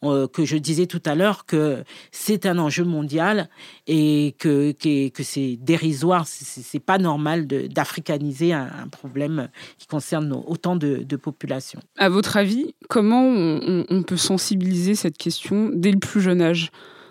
que 0.02 0.44
je 0.44 0.56
disais 0.56 0.86
tout 0.86 1.02
à 1.06 1.14
l'heure 1.14 1.46
que 1.46 1.82
c'est 2.12 2.46
un 2.46 2.58
enjeu 2.58 2.84
mondial 2.84 3.48
et 3.86 4.34
que, 4.38 4.72
que, 4.72 5.08
que 5.08 5.22
c'est 5.22 5.56
dérisoire, 5.56 6.26
c'est 6.26 6.80
pas 6.80 6.98
normal 6.98 7.46
d'africaniser 7.46 8.52
un, 8.52 8.70
un, 8.82 8.88
problème 8.88 9.48
qui 9.78 9.86
concerne 9.86 10.32
autant 10.46 10.76
de, 10.76 10.98
de 10.98 11.16
populations. 11.16 11.80
À 11.98 12.08
votre 12.08 12.36
avis, 12.36 12.74
comment 12.88 13.22
on, 13.22 13.84
on, 13.88 14.02
peut 14.02 14.16
sensibiliser 14.16 14.89
cette 14.94 15.18
question 15.18 15.70
dès 15.72 15.92
le 15.92 15.98
plus 15.98 16.20
jeune 16.20 16.42
âge 16.42 16.70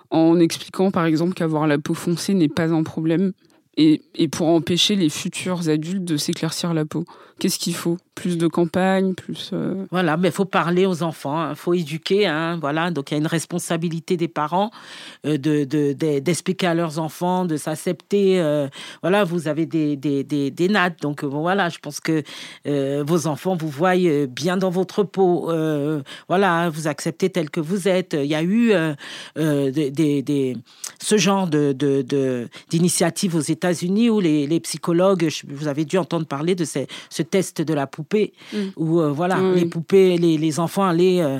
en 0.09 0.39
expliquant 0.39 0.91
par 0.91 1.05
exemple 1.05 1.33
qu'avoir 1.33 1.67
la 1.67 1.77
peau 1.77 1.93
foncée 1.93 2.33
n'est 2.33 2.49
pas 2.49 2.71
un 2.71 2.83
problème 2.83 3.33
et, 3.79 4.27
pour 4.27 4.47
empêcher 4.47 4.95
les 4.95 5.09
futurs 5.09 5.69
adultes 5.69 6.03
de 6.03 6.17
s'éclaircir 6.17 6.73
la 6.73 6.85
peau 6.85 7.05
Qu'est-ce 7.39 7.57
qu'il 7.57 7.73
faut? 7.73 7.97
Plus 8.15 8.37
de 8.37 8.47
campagne, 8.47 9.13
plus. 9.13 9.51
Euh, 9.53 9.85
voilà, 9.91 10.17
mais 10.17 10.27
il 10.27 10.33
faut 10.33 10.43
parler 10.43 10.85
aux 10.85 11.03
enfants, 11.03 11.41
il 11.41 11.51
hein. 11.51 11.55
faut 11.55 11.73
éduquer. 11.73 12.27
Hein, 12.27 12.57
voilà, 12.59 12.91
donc 12.91 13.11
il 13.11 13.13
y 13.13 13.15
a 13.15 13.19
une 13.19 13.27
responsabilité 13.27 14.17
des 14.17 14.27
parents 14.27 14.71
euh, 15.25 15.37
de, 15.37 15.63
d'expliquer 16.19 16.67
à 16.67 16.73
leurs 16.73 16.99
enfants, 16.99 17.45
de 17.45 17.55
s'accepter. 17.55 18.41
Euh, 18.41 18.67
voilà, 19.01 19.23
vous 19.23 19.47
avez 19.47 19.65
des, 19.65 19.95
des, 19.95 20.25
des, 20.25 20.67
nattes, 20.67 21.01
donc 21.01 21.23
voilà, 21.23 21.69
je 21.69 21.79
pense 21.79 22.01
que 22.01 22.23
vos 22.65 23.27
enfants 23.27 23.55
vous 23.55 23.69
voient 23.69 23.95
bien 24.27 24.57
dans 24.57 24.69
votre 24.69 25.03
peau. 25.03 25.49
voilà, 26.27 26.69
vous 26.69 26.89
acceptez 26.89 27.29
tel 27.29 27.49
que 27.49 27.61
vous 27.61 27.87
êtes. 27.87 28.17
Il 28.19 28.25
y 28.25 28.35
a 28.35 28.43
eu 28.43 28.73
des, 29.37 30.57
ce 31.01 31.17
genre 31.17 31.47
de, 31.47 31.71
de, 31.71 32.49
d'initiative 32.69 33.35
aux 33.35 33.39
États-Unis 33.69 34.09
où 34.09 34.19
les, 34.19 34.47
les, 34.47 34.59
psychologues, 34.59 35.29
vous 35.47 35.67
avez 35.67 35.85
dû 35.85 35.97
entendre 35.97 36.25
parler 36.25 36.55
de 36.55 36.65
ces, 36.65 36.87
ce 37.09 37.21
test 37.21 37.61
de 37.61 37.73
la 37.73 37.87
poupée, 37.87 38.33
mm. 38.53 38.57
où 38.77 38.99
euh, 38.99 39.11
voilà, 39.11 39.39
les 39.53 39.65
poupées, 39.65 40.17
les, 40.17 40.37
les 40.37 40.59
enfants 40.59 40.85
allaient, 40.85 41.21
euh, 41.21 41.39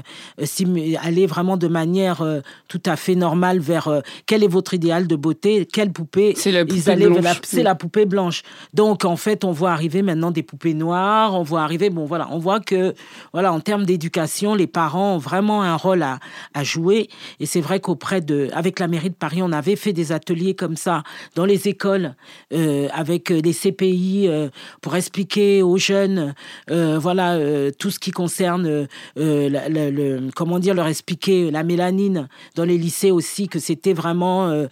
aller 1.02 1.26
vraiment 1.26 1.58
de 1.58 1.68
manière 1.68 2.22
euh, 2.22 2.42
tout 2.68 2.82
à 2.86 2.96
fait 2.96 3.16
normale 3.16 3.60
vers 3.60 4.02
quel 4.26 4.44
est 4.44 4.48
votre 4.48 4.74
idéal 4.74 5.08
de 5.08 5.16
beauté, 5.16 5.66
quelle 5.66 5.92
poupée 5.92 6.34
c'est 6.36 6.52
la 6.52 6.66
poupée 6.66 6.96
blanche. 6.96 7.40
C'est 7.44 7.64
la 7.64 7.76
poupée 7.76 8.06
blanche. 8.06 8.44
Donc 8.74 9.06
en 9.06 9.16
fait, 9.16 9.44
on 9.44 9.52
voit 9.52 9.72
arriver 9.72 10.02
maintenant 10.02 10.32
des 10.32 10.44
poupées 10.44 10.74
noires, 10.74 11.34
on 11.34 11.44
voit 11.44 11.62
arriver, 11.62 11.90
bon 11.90 12.06
voilà, 12.06 12.28
on 12.32 12.38
voit 12.38 12.60
que 12.60 12.94
voilà, 13.34 13.52
en 13.52 13.60
termes 13.60 13.86
d'éducation, 13.86 14.54
les 14.54 14.68
parents 14.68 15.16
ont 15.16 15.18
vraiment 15.18 15.64
un 15.64 15.76
rôle 15.76 16.04
à, 16.04 16.20
à 16.54 16.64
jouer. 16.64 17.10
Et 17.40 17.46
c'est 17.46 17.62
vrai 17.62 17.80
qu'auprès 17.80 18.22
de, 18.22 18.50
avec 18.54 18.80
la 18.80 18.88
mairie 18.88 19.10
de 19.10 19.16
Paris, 19.16 19.42
on 19.42 19.52
avait 19.52 19.76
fait 19.76 19.94
des 19.94 20.12
ateliers 20.12 20.56
comme 20.56 20.76
ça 20.76 21.04
dans 21.36 21.46
les 21.46 21.68
écoles 21.68 22.16
avec 22.52 23.30
les 23.30 23.54
CPI 23.54 24.30
pour 24.82 24.96
expliquer 24.96 25.62
aux 25.64 25.78
jeunes, 25.78 26.34
euh, 26.70 27.00
voilà, 27.00 27.36
euh, 27.36 27.72
tout 27.78 27.92
ce 27.92 28.00
qui 28.00 28.12
concerne, 28.12 28.66
euh, 28.68 28.88
le, 29.18 30.30
comment 30.36 30.60
dire, 30.60 30.74
leur 30.74 30.88
expliquer 30.88 31.52
la 31.52 31.64
mélanine 31.64 32.28
dans 32.56 32.66
les 32.66 32.78
lycées 32.78 33.12
aussi, 33.12 33.48
que 33.48 33.60
c'était 33.60 33.94
vraiment, 33.94 34.68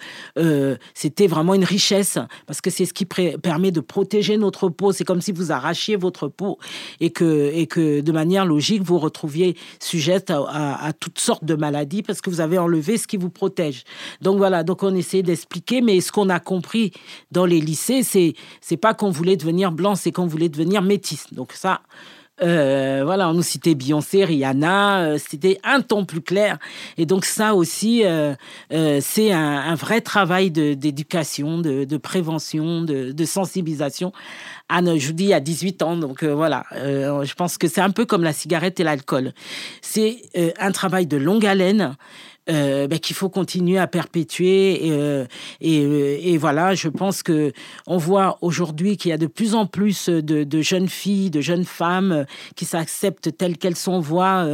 c'était 0.94 1.28
vraiment 1.28 1.54
une 1.54 1.64
richesse, 1.64 2.20
parce 2.46 2.62
que 2.62 2.70
c'est 2.70 2.86
ce 2.86 2.94
qui 2.94 3.06
permet 3.06 3.72
de 3.72 3.80
protéger 3.80 4.38
notre 4.38 4.70
peau. 4.70 4.92
C'est 4.92 5.04
comme 5.04 5.22
si 5.22 5.32
vous 5.32 5.52
arrachiez 5.52 5.96
votre 5.96 6.28
peau 6.28 6.58
et 7.00 7.10
que, 7.10 7.52
et 7.54 7.68
que 7.68 8.02
de 8.02 8.12
manière 8.12 8.46
logique, 8.46 8.82
vous 8.82 9.00
retrouviez 9.00 9.56
sujette 9.80 10.30
à, 10.32 10.86
à, 10.86 10.94
toutes 10.94 11.20
sortes 11.20 11.46
de 11.46 11.56
maladies 11.56 12.04
parce 12.04 12.22
que 12.22 12.30
vous 12.30 12.42
avez 12.42 12.58
enlevé 12.58 12.98
ce 12.98 13.08
qui 13.08 13.18
vous 13.18 13.30
protège. 13.30 13.84
Donc 14.22 14.38
voilà, 14.38 14.64
donc 14.64 14.84
on 14.84 14.96
essaie 14.96 15.24
d'expliquer, 15.24 15.82
mais 15.82 16.02
ce 16.02 16.12
qu'on 16.12 16.30
a 16.30 16.40
compris 16.40 16.92
dans 17.32 17.46
les 17.46 17.60
lycées, 17.60 18.04
c'est 18.04 18.34
c'est 18.62 18.78
pas 18.78 18.94
qu'on 18.94 19.10
voulait 19.10 19.38
devenir 19.38 19.72
blanc, 19.72 19.96
c'est 19.96 20.12
qu'on 20.12 20.28
voulait 20.28 20.50
devenir 20.50 20.82
métis. 20.82 21.34
Donc 21.34 21.54
ça, 21.54 21.82
euh, 22.44 23.02
voilà, 23.04 23.30
on 23.30 23.34
nous 23.34 23.42
citait 23.42 23.74
Beyoncé, 23.74 24.24
Rihanna, 24.24 25.00
euh, 25.00 25.18
c'était 25.18 25.60
un 25.64 25.82
ton 25.82 26.06
plus 26.06 26.22
clair. 26.22 26.60
Et 26.98 27.06
donc 27.06 27.26
ça 27.26 27.56
aussi, 27.56 28.04
euh, 28.06 28.36
c'est 28.70 29.32
un, 29.32 29.76
vrai 29.76 30.02
travail 30.02 30.52
d'éducation, 30.52 31.60
de, 31.60 31.98
prévention, 31.98 32.82
de, 32.82 33.26
sensibilisation. 33.26 34.12
Anne, 34.70 34.98
je 34.98 35.08
vous 35.08 35.14
dis, 35.14 35.34
à 35.34 35.40
18 35.40 35.82
ans, 35.82 35.98
donc 35.98 36.24
voilà, 36.24 36.64
je 36.74 37.34
pense 37.34 37.58
que 37.58 37.68
c'est 37.68 37.82
un 37.82 37.92
peu 37.92 38.06
comme 38.06 38.24
la 38.24 38.34
cigarette 38.34 38.80
et 38.80 38.84
l'alcool. 38.84 39.34
C'est 39.82 40.22
un 40.60 40.72
travail 40.72 41.08
de 41.08 41.18
longue 41.18 41.46
haleine. 41.46 41.96
Euh, 42.50 42.88
ben, 42.88 42.98
qu'il 42.98 43.14
faut 43.14 43.28
continuer 43.28 43.78
à 43.78 43.88
perpétuer. 43.88 44.88
Et, 44.88 44.92
euh, 44.94 45.26
et, 45.60 45.84
euh, 45.84 46.18
et, 46.22 46.38
voilà, 46.38 46.76
je 46.76 46.88
pense 46.88 47.22
que 47.22 47.52
on 47.88 47.98
voit 47.98 48.38
aujourd'hui 48.40 48.96
qu'il 48.96 49.10
y 49.10 49.14
a 49.14 49.18
de 49.18 49.28
plus 49.28 49.54
en 49.54 49.66
plus 49.66 50.08
de, 50.08 50.46
de, 50.46 50.62
jeunes 50.62 50.88
filles, 50.88 51.30
de 51.30 51.42
jeunes 51.42 51.66
femmes 51.66 52.26
qui 52.56 52.64
s'acceptent 52.64 53.36
telles 53.38 53.58
qu'elles 53.58 53.76
sont, 53.76 54.00
voient 54.00 54.48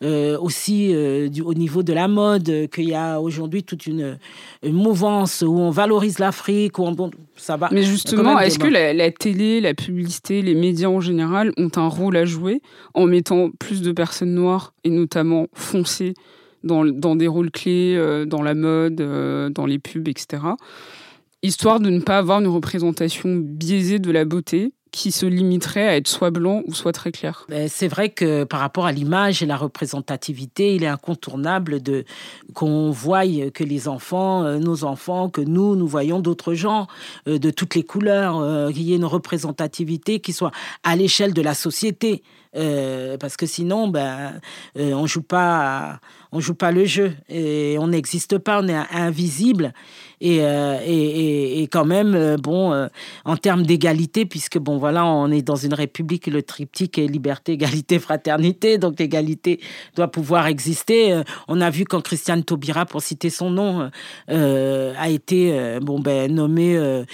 aussi 0.00 0.94
du, 1.30 1.42
au 1.42 1.54
niveau 1.54 1.82
de 1.82 1.92
la 1.92 2.08
mode 2.08 2.68
qu'il 2.72 2.88
y 2.88 2.94
a 2.94 3.20
aujourd'hui 3.20 3.62
toute 3.62 3.86
une, 3.86 4.18
mouvance 4.64 5.44
où 5.46 5.58
on 5.58 5.70
valorise 5.70 6.18
l'Afrique, 6.18 6.78
où 6.78 6.84
on, 6.86 7.10
ça 7.36 7.58
va. 7.58 7.68
Mais 7.72 7.82
justement, 7.82 8.40
est-ce 8.40 8.58
que 8.58 8.68
la, 8.68 8.94
la, 8.94 9.10
télé, 9.10 9.60
la 9.60 9.74
publicité, 9.74 10.40
les 10.40 10.54
médias 10.54 10.88
en 10.88 11.00
général 11.00 11.52
ont 11.58 11.70
un 11.76 11.88
rôle 11.88 12.16
à 12.16 12.24
jouer 12.24 12.62
en 12.94 13.04
mettant 13.04 13.50
plus 13.50 13.82
de 13.82 13.92
personnes 13.92 14.34
noires 14.34 14.72
et 14.84 14.90
notamment 14.90 15.48
foncées 15.52 16.14
dans, 16.64 17.16
des 17.16 17.28
rôles 17.28 17.50
clés, 17.50 17.94
euh, 17.96 18.24
dans 18.24 18.42
la 18.42 18.54
mode, 18.54 19.00
euh, 19.00 19.50
dans 19.50 19.66
les 19.66 19.78
pubs, 19.78 20.08
etc. 20.08 20.42
Histoire 21.42 21.80
de 21.80 21.90
ne 21.90 22.00
pas 22.00 22.18
avoir 22.18 22.40
une 22.40 22.48
représentation 22.48 23.36
biaisée 23.36 23.98
de 23.98 24.10
la 24.10 24.24
beauté 24.24 24.72
qui 24.92 25.10
se 25.10 25.26
limiterait 25.26 25.88
à 25.88 25.96
être 25.96 26.06
soit 26.06 26.30
blanc 26.30 26.62
ou 26.66 26.72
soit 26.72 26.92
très 26.92 27.10
clair. 27.10 27.48
C'est 27.66 27.88
vrai 27.88 28.10
que 28.10 28.44
par 28.44 28.60
rapport 28.60 28.86
à 28.86 28.92
l'image 28.92 29.42
et 29.42 29.46
la 29.46 29.56
représentativité, 29.56 30.76
il 30.76 30.84
est 30.84 30.88
incontournable 30.88 31.82
de 31.82 32.04
qu'on 32.54 32.92
voie 32.92 33.24
que 33.52 33.64
les 33.64 33.88
enfants, 33.88 34.44
euh, 34.44 34.58
nos 34.58 34.84
enfants, 34.84 35.30
que 35.30 35.40
nous, 35.40 35.74
nous 35.74 35.88
voyons 35.88 36.20
d'autres 36.20 36.54
gens 36.54 36.86
de 37.26 37.50
toutes 37.50 37.74
les 37.74 37.82
couleurs, 37.82 38.70
qu'il 38.72 38.82
y 38.82 38.92
ait 38.92 38.96
une 38.96 39.04
représentativité 39.04 40.20
qui 40.20 40.32
soit 40.32 40.52
à 40.84 40.94
l'échelle 40.94 41.34
de 41.34 41.42
la 41.42 41.54
société. 41.54 42.22
parce 43.18 43.36
que 43.36 43.46
sinon, 43.46 43.88
ben, 43.88 44.40
on 44.76 45.06
joue 45.06 45.22
pas 45.22 45.98
on 46.34 46.40
joue 46.40 46.54
pas 46.54 46.72
le 46.72 46.84
jeu 46.84 47.12
et 47.28 47.76
on 47.78 47.86
n'existe 47.86 48.38
pas, 48.38 48.60
on 48.60 48.66
est 48.66 48.74
invisible. 48.92 49.72
Et, 50.20 50.38
euh, 50.40 50.78
et, 50.84 51.62
et, 51.62 51.66
quand 51.68 51.84
même, 51.84 52.14
euh, 52.14 52.36
bon, 52.36 52.72
euh, 52.72 52.88
en 53.24 53.36
termes 53.36 53.62
d'égalité, 53.62 54.24
puisque 54.26 54.58
bon, 54.58 54.78
voilà, 54.78 55.06
on 55.06 55.30
est 55.30 55.42
dans 55.42 55.56
une 55.56 55.74
république, 55.74 56.26
le 56.26 56.42
triptyque 56.42 56.98
est 56.98 57.06
liberté, 57.06 57.52
égalité, 57.52 57.98
fraternité, 57.98 58.78
donc 58.78 58.98
l'égalité 58.98 59.60
doit 59.96 60.08
pouvoir 60.08 60.46
exister. 60.46 61.22
on 61.46 61.60
a 61.60 61.70
vu 61.70 61.84
quand 61.84 62.00
Christiane 62.00 62.42
Taubira, 62.42 62.84
pour 62.84 63.02
citer 63.02 63.30
son 63.30 63.50
nom, 63.50 63.90
a 64.28 65.08
été 65.08 65.78
bon 65.80 66.00
ben 66.00 66.32
nommé 66.32 67.04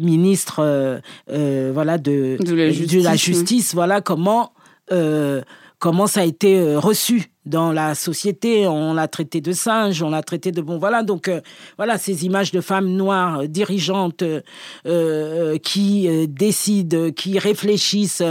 ministre, 0.00 1.00
voilà 1.28 1.98
de, 1.98 2.38
de, 2.40 2.54
la 2.54 2.70
justice, 2.70 2.92
de 2.92 3.04
la 3.04 3.16
justice 3.16 3.74
voilà 3.74 4.00
comment 4.00 4.52
comment 5.78 6.06
ça 6.06 6.20
a 6.20 6.24
été 6.24 6.74
reçu 6.76 7.33
dans 7.46 7.72
la 7.72 7.94
société, 7.94 8.66
on 8.66 8.94
l'a 8.94 9.06
traité 9.06 9.40
de 9.40 9.52
singe, 9.52 10.02
on 10.02 10.10
l'a 10.10 10.22
traité 10.22 10.50
de 10.50 10.62
bon 10.62 10.78
voilà 10.78 11.02
donc 11.02 11.28
euh, 11.28 11.40
voilà 11.76 11.98
ces 11.98 12.24
images 12.24 12.52
de 12.52 12.60
femmes 12.60 12.88
noires 12.88 13.40
euh, 13.40 13.46
dirigeantes 13.46 14.24
euh, 14.86 15.58
qui 15.58 16.08
décident, 16.26 17.10
qui 17.10 17.38
réfléchissent, 17.38 18.22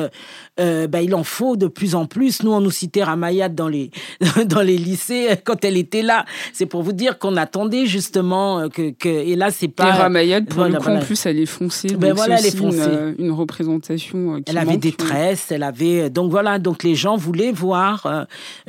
ben, 0.57 0.99
il 1.01 1.13
en 1.15 1.23
faut 1.23 1.55
de 1.55 1.67
plus 1.67 1.95
en 1.95 2.05
plus. 2.05 2.43
Nous 2.43 2.51
on 2.51 2.61
nous 2.61 2.71
citait 2.71 3.03
Ramayat 3.03 3.49
dans 3.49 3.67
les 3.67 3.91
dans 4.45 4.61
les 4.61 4.77
lycées 4.77 5.29
quand 5.43 5.63
elle 5.63 5.77
était 5.77 6.01
là. 6.01 6.25
C'est 6.51 6.65
pour 6.65 6.81
vous 6.81 6.93
dire 6.93 7.19
qu'on 7.19 7.37
attendait 7.37 7.85
justement 7.85 8.67
que, 8.69 8.91
que 8.91 9.09
et 9.09 9.35
là 9.35 9.51
c'est 9.51 9.67
pas. 9.67 9.89
Et 9.89 9.91
Ramayat 9.91 10.41
pour 10.41 10.63
le 10.63 10.77
coup 10.77 10.89
en 10.89 10.99
plus 10.99 11.25
elle 11.25 11.39
est 11.39 11.45
foncée. 11.45 11.95
Ben 11.95 12.13
voilà 12.13 12.39
elle 12.39 12.45
est 12.47 12.57
foncée. 12.57 12.79
Une, 13.19 13.25
une 13.27 13.31
représentation. 13.31 14.37
Qui 14.37 14.43
elle 14.47 14.57
avait 14.57 14.77
des 14.77 14.91
tresses, 14.91 15.51
elle 15.51 15.63
avait 15.63 16.09
donc 16.09 16.31
voilà 16.31 16.57
donc 16.57 16.83
les 16.83 16.95
gens 16.95 17.15
voulaient 17.15 17.51
voir 17.51 18.25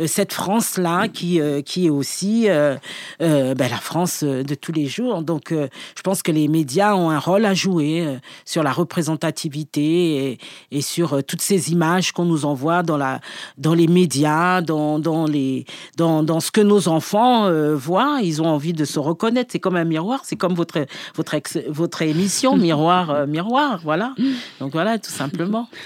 cette 0.07 0.33
France-là 0.34 1.08
qui, 1.08 1.40
euh, 1.40 1.62
qui 1.62 1.86
est 1.86 1.90
aussi 1.90 2.50
euh, 2.50 2.76
euh, 3.22 3.54
ben, 3.54 3.70
la 3.70 3.78
France 3.78 4.22
de 4.24 4.54
tous 4.54 4.72
les 4.72 4.86
jours. 4.86 5.22
Donc, 5.22 5.52
je 5.52 6.02
pense 6.02 6.22
que 6.22 6.32
les 6.32 6.48
médias 6.48 6.94
ont 6.94 7.10
un 7.10 7.18
rôle 7.18 7.44
à 7.44 7.54
jouer 7.54 8.18
sur 8.44 8.62
la 8.62 8.72
représentativité 8.72 10.32
et, 10.32 10.38
et 10.70 10.82
sur 10.82 11.22
toutes 11.24 11.40
ces 11.40 11.72
images 11.72 12.12
qu'on 12.12 12.24
nous 12.24 12.44
envoie 12.44 12.82
dans, 12.82 12.96
la, 12.96 13.20
dans 13.56 13.74
les 13.74 13.86
médias, 13.86 14.60
dans, 14.60 14.98
dans, 14.98 15.26
les, 15.26 15.64
dans, 15.96 16.22
dans 16.22 16.40
ce 16.40 16.50
que 16.50 16.60
nos 16.60 16.88
enfants 16.88 17.48
voient. 17.74 18.18
Ils 18.22 18.42
ont 18.42 18.48
envie 18.48 18.72
de 18.72 18.84
se 18.84 18.98
reconnaître. 18.98 19.50
C'est 19.52 19.60
comme 19.60 19.76
un 19.76 19.84
miroir. 19.84 20.20
C'est 20.24 20.36
comme 20.36 20.54
votre, 20.54 20.86
votre, 21.14 21.36
votre 21.68 22.02
émission, 22.02 22.56
Miroir, 22.64 23.26
Miroir. 23.26 23.80
Voilà. 23.84 24.14
Donc, 24.60 24.72
voilà, 24.72 24.98
tout 24.98 25.10
simplement. 25.10 25.68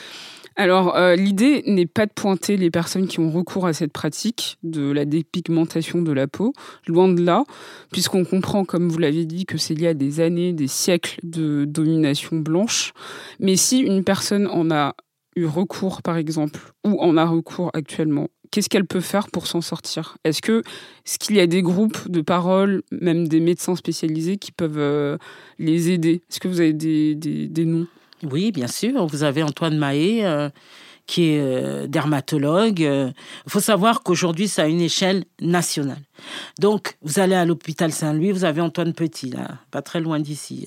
Alors, 0.61 0.97
euh, 0.97 1.15
l'idée 1.15 1.63
n'est 1.67 1.87
pas 1.87 2.07
de 2.07 2.13
pointer 2.13 2.57
les 2.57 2.73
personnes 2.73 3.07
qui 3.07 3.21
ont 3.21 3.31
recours 3.31 3.65
à 3.65 3.73
cette 3.73 3.93
pratique 3.93 4.59
de 4.65 4.91
la 4.91 5.05
dépigmentation 5.05 6.03
de 6.03 6.11
la 6.11 6.27
peau, 6.27 6.53
loin 6.89 7.07
de 7.07 7.23
là, 7.23 7.45
puisqu'on 7.93 8.25
comprend, 8.25 8.65
comme 8.65 8.89
vous 8.89 8.99
l'avez 8.99 9.25
dit, 9.25 9.47
que 9.47 9.57
c'est 9.57 9.75
lié 9.75 9.87
à 9.87 9.95
des 9.95 10.19
années, 10.19 10.53
des 10.53 10.67
siècles 10.67 11.21
de 11.23 11.65
domination 11.65 12.39
blanche. 12.39 12.93
Mais 13.39 13.55
si 13.55 13.79
une 13.79 14.03
personne 14.03 14.49
en 14.49 14.69
a 14.73 14.97
eu 15.37 15.47
recours, 15.47 16.03
par 16.03 16.17
exemple, 16.17 16.59
ou 16.85 17.01
en 17.01 17.17
a 17.17 17.25
recours 17.25 17.71
actuellement, 17.73 18.27
qu'est-ce 18.51 18.69
qu'elle 18.69 18.87
peut 18.87 18.99
faire 18.99 19.29
pour 19.29 19.47
s'en 19.47 19.61
sortir? 19.61 20.17
Est-ce 20.25 20.43
que 20.43 20.65
ce 21.05 21.19
qu'il 21.19 21.37
y 21.37 21.41
a 21.41 21.47
des 21.47 21.63
groupes 21.63 22.11
de 22.11 22.21
parole, 22.21 22.83
même 22.91 23.29
des 23.29 23.39
médecins 23.39 23.77
spécialisés 23.77 24.39
qui 24.39 24.51
peuvent 24.51 24.79
euh, 24.79 25.19
les 25.61 25.93
aider? 25.93 26.21
Est-ce 26.29 26.41
que 26.41 26.49
vous 26.49 26.61
avez 26.61 26.73
des, 26.73 27.15
des 27.15 27.65
noms? 27.65 27.87
Oui, 28.23 28.53
bien 28.53 28.67
sûr. 28.67 29.07
Vous 29.07 29.23
avez 29.23 29.43
Antoine 29.43 29.77
Mahé, 29.77 30.25
euh, 30.25 30.49
qui 31.07 31.31
est 31.31 31.41
euh, 31.41 31.87
dermatologue. 31.87 32.81
Il 32.81 32.87
euh, 32.87 33.11
faut 33.47 33.61
savoir 33.61 34.03
qu'aujourd'hui, 34.03 34.49
c'est 34.49 34.63
à 34.63 34.69
une 34.69 34.81
échelle 34.81 35.25
nationale. 35.41 36.03
Donc, 36.59 36.97
vous 37.03 37.21
allez 37.21 37.35
à 37.35 37.45
l'hôpital 37.45 37.93
Saint-Louis, 37.93 38.33
vous 38.33 38.45
avez 38.45 38.61
Antoine 38.61 38.93
Petit, 38.93 39.31
là, 39.31 39.59
pas 39.71 39.83
très 39.83 40.01
loin 40.01 40.21
d'ici. 40.21 40.67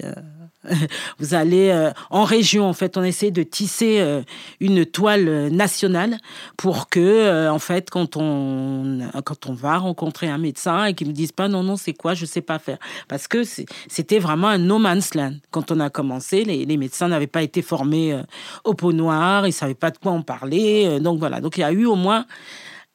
vous 1.19 1.33
allez 1.33 1.69
euh, 1.69 1.91
en 2.09 2.23
région, 2.23 2.65
en 2.65 2.73
fait, 2.73 2.97
on 2.97 3.03
essaie 3.03 3.31
de 3.31 3.43
tisser 3.43 3.99
euh, 3.99 4.21
une 4.59 4.85
toile 4.85 5.49
nationale 5.49 6.17
pour 6.57 6.89
que, 6.89 6.99
euh, 6.99 7.51
en 7.51 7.59
fait, 7.59 7.89
quand 7.89 8.15
on, 8.17 8.99
quand 9.25 9.47
on 9.47 9.53
va 9.53 9.77
rencontrer 9.77 10.27
un 10.27 10.37
médecin 10.37 10.85
et 10.85 10.93
qu'il 10.93 11.07
ne 11.07 11.11
me 11.11 11.15
dise 11.15 11.31
pas 11.31 11.47
non, 11.47 11.63
non, 11.63 11.77
c'est 11.77 11.93
quoi, 11.93 12.13
je 12.13 12.23
ne 12.23 12.27
sais 12.27 12.41
pas 12.41 12.59
faire. 12.59 12.77
Parce 13.07 13.27
que 13.27 13.43
c'était 13.43 14.19
vraiment 14.19 14.49
un 14.49 14.59
no 14.59 14.77
man's 14.77 15.15
land. 15.15 15.33
Quand 15.49 15.71
on 15.71 15.79
a 15.79 15.89
commencé, 15.89 16.43
les, 16.43 16.65
les 16.65 16.77
médecins 16.77 17.07
n'avaient 17.07 17.27
pas 17.27 17.41
été 17.41 17.61
formés 17.61 18.19
au 18.63 18.73
pot 18.73 18.93
noir, 18.93 19.45
ils 19.45 19.49
ne 19.49 19.53
savaient 19.53 19.73
pas 19.73 19.91
de 19.91 19.97
quoi 19.97 20.11
en 20.11 20.21
parler. 20.21 20.99
donc 20.99 21.19
voilà, 21.19 21.41
donc 21.41 21.57
il 21.57 21.61
y 21.61 21.63
a 21.63 21.71
eu 21.71 21.85
au 21.85 21.95
moins 21.95 22.25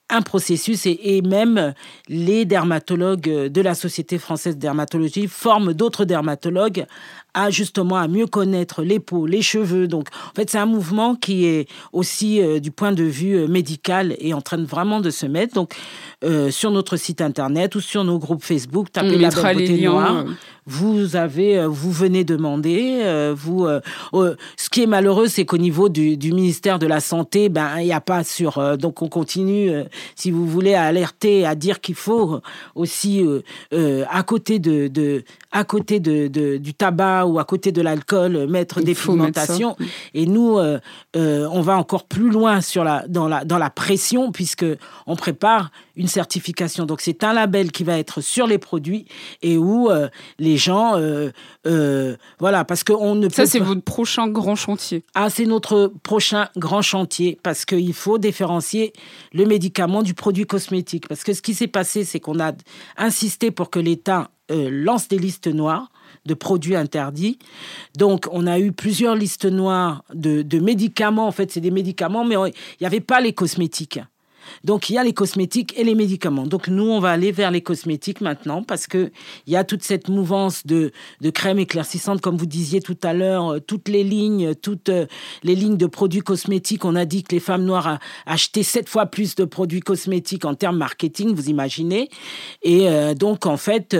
un 0.08 0.22
processus 0.22 0.86
et, 0.86 1.22
même 1.22 1.74
les 2.08 2.44
dermatologues 2.44 3.48
de 3.48 3.60
la 3.60 3.74
Société 3.74 4.18
française 4.18 4.56
de 4.56 4.60
dermatologie 4.60 5.26
forment 5.26 5.72
d'autres 5.72 6.04
dermatologues 6.04 6.86
à 7.36 7.50
justement 7.50 7.96
à 7.96 8.08
mieux 8.08 8.26
connaître 8.26 8.82
les 8.82 8.98
peaux, 8.98 9.26
les 9.26 9.42
cheveux. 9.42 9.86
Donc 9.86 10.08
en 10.30 10.34
fait 10.34 10.50
c'est 10.50 10.58
un 10.58 10.66
mouvement 10.66 11.14
qui 11.14 11.44
est 11.44 11.68
aussi 11.92 12.40
euh, 12.40 12.58
du 12.58 12.70
point 12.72 12.92
de 12.92 13.04
vue 13.04 13.36
euh, 13.36 13.46
médical 13.46 14.16
et 14.18 14.32
en 14.34 14.40
train 14.40 14.58
de 14.58 14.64
vraiment 14.64 15.00
de 15.00 15.10
se 15.10 15.26
mettre. 15.26 15.54
Donc 15.54 15.74
euh, 16.24 16.50
sur 16.50 16.70
notre 16.70 16.96
site 16.96 17.20
internet 17.20 17.74
ou 17.74 17.80
sur 17.80 18.04
nos 18.04 18.18
groupes 18.18 18.42
Facebook, 18.42 18.90
tapez 18.90 19.18
la 19.18 19.28
belle 19.28 19.54
beauté 19.54 19.82
noire 19.82 20.24
vous 20.68 21.14
avez, 21.14 21.64
vous 21.64 21.92
venez 21.92 22.24
demander, 22.24 23.32
vous. 23.36 23.68
Ce 24.56 24.68
qui 24.68 24.82
est 24.82 24.86
malheureux, 24.86 25.28
c'est 25.28 25.44
qu'au 25.44 25.58
niveau 25.58 25.88
du, 25.88 26.16
du, 26.16 26.32
ministère 26.32 26.80
de 26.80 26.88
la 26.88 26.98
santé, 26.98 27.48
ben 27.48 27.78
il 27.78 27.84
n'y 27.84 27.92
a 27.92 28.00
pas 28.00 28.24
sur. 28.24 28.76
donc 28.76 29.00
on 29.00 29.08
continue, 29.08 29.70
si 30.16 30.32
vous 30.32 30.44
voulez, 30.44 30.74
à 30.74 30.82
alerter, 30.82 31.46
à 31.46 31.54
dire 31.54 31.80
qu'il 31.80 31.94
faut 31.94 32.40
aussi 32.74 33.24
à 33.72 34.22
côté 34.24 34.58
de, 34.58 34.88
de 34.88 35.22
à 35.52 35.62
côté 35.62 36.00
de, 36.00 36.26
de, 36.26 36.56
du 36.56 36.74
tabac 36.74 37.25
ou 37.26 37.38
à 37.38 37.44
côté 37.44 37.72
de 37.72 37.82
l'alcool 37.82 38.46
mettre 38.46 38.80
des 38.80 38.94
pigmentations. 38.94 39.76
Et 40.14 40.26
nous, 40.26 40.58
on 41.14 41.60
va 41.60 41.76
encore 41.76 42.04
plus 42.04 42.30
loin 42.30 42.60
sur 42.60 42.84
la 42.84 43.06
dans 43.08 43.28
la 43.28 43.44
dans 43.44 43.58
la 43.58 43.70
pression 43.70 44.32
puisque 44.32 44.66
on 45.06 45.16
prépare 45.16 45.70
une 45.96 46.08
certification. 46.08 46.86
Donc 46.86 47.00
c'est 47.00 47.24
un 47.24 47.32
label 47.32 47.72
qui 47.72 47.84
va 47.84 47.98
être 47.98 48.20
sur 48.20 48.46
les 48.46 48.58
produits 48.58 49.06
et 49.42 49.56
où 49.56 49.90
les 50.38 50.56
gens, 50.56 50.96
euh, 50.96 51.30
euh, 51.66 52.16
voilà, 52.38 52.64
parce 52.64 52.84
qu'on 52.84 53.14
ne 53.14 53.28
peut 53.28 53.34
Ça, 53.34 53.46
c'est 53.46 53.58
votre 53.58 53.82
prochain 53.82 54.28
grand 54.28 54.56
chantier. 54.56 55.04
Ah, 55.14 55.30
c'est 55.30 55.46
notre 55.46 55.92
prochain 56.02 56.48
grand 56.56 56.82
chantier, 56.82 57.38
parce 57.42 57.64
qu'il 57.64 57.94
faut 57.94 58.18
différencier 58.18 58.92
le 59.32 59.44
médicament 59.46 60.02
du 60.02 60.14
produit 60.14 60.46
cosmétique. 60.46 61.08
Parce 61.08 61.24
que 61.24 61.32
ce 61.32 61.42
qui 61.42 61.54
s'est 61.54 61.66
passé, 61.66 62.04
c'est 62.04 62.20
qu'on 62.20 62.40
a 62.40 62.52
insisté 62.96 63.50
pour 63.50 63.70
que 63.70 63.78
l'État 63.78 64.30
euh, 64.50 64.68
lance 64.70 65.08
des 65.08 65.18
listes 65.18 65.48
noires 65.48 65.90
de 66.26 66.34
produits 66.34 66.76
interdits. 66.76 67.38
Donc, 67.96 68.26
on 68.30 68.46
a 68.46 68.58
eu 68.58 68.72
plusieurs 68.72 69.14
listes 69.14 69.46
noires 69.46 70.04
de, 70.12 70.42
de 70.42 70.58
médicaments. 70.58 71.26
En 71.26 71.32
fait, 71.32 71.50
c'est 71.50 71.60
des 71.60 71.70
médicaments, 71.70 72.24
mais 72.24 72.34
il 72.34 72.52
n'y 72.80 72.86
avait 72.86 73.00
pas 73.00 73.20
les 73.20 73.32
cosmétiques. 73.32 74.00
Donc 74.64 74.90
il 74.90 74.94
y 74.94 74.98
a 74.98 75.04
les 75.04 75.12
cosmétiques 75.12 75.74
et 75.76 75.84
les 75.84 75.94
médicaments. 75.94 76.46
Donc 76.46 76.68
nous, 76.68 76.88
on 76.88 77.00
va 77.00 77.10
aller 77.10 77.32
vers 77.32 77.50
les 77.50 77.60
cosmétiques 77.60 78.20
maintenant 78.20 78.62
parce 78.62 78.86
que 78.86 79.10
il 79.46 79.52
y 79.52 79.56
a 79.56 79.64
toute 79.64 79.82
cette 79.82 80.08
mouvance 80.08 80.66
de, 80.66 80.92
de 81.20 81.30
crèmes 81.30 81.58
éclaircissantes, 81.58 82.20
comme 82.20 82.36
vous 82.36 82.46
disiez 82.46 82.80
tout 82.80 82.98
à 83.02 83.12
l'heure, 83.12 83.54
euh, 83.54 83.60
toutes 83.60 83.88
les 83.88 84.04
lignes, 84.04 84.54
toutes 84.54 84.88
euh, 84.88 85.06
les 85.42 85.54
lignes 85.54 85.76
de 85.76 85.86
produits 85.86 86.20
cosmétiques. 86.20 86.84
On 86.84 86.96
a 86.96 87.04
dit 87.04 87.22
que 87.22 87.34
les 87.34 87.40
femmes 87.40 87.64
noires 87.64 87.98
achetaient 88.24 88.62
sept 88.62 88.88
fois 88.88 89.06
plus 89.06 89.34
de 89.34 89.44
produits 89.44 89.80
cosmétiques 89.80 90.44
en 90.44 90.54
termes 90.54 90.76
marketing, 90.76 91.34
vous 91.34 91.48
imaginez. 91.48 92.08
Et 92.62 92.88
euh, 92.88 93.14
donc 93.14 93.46
en 93.46 93.56
fait, 93.56 93.96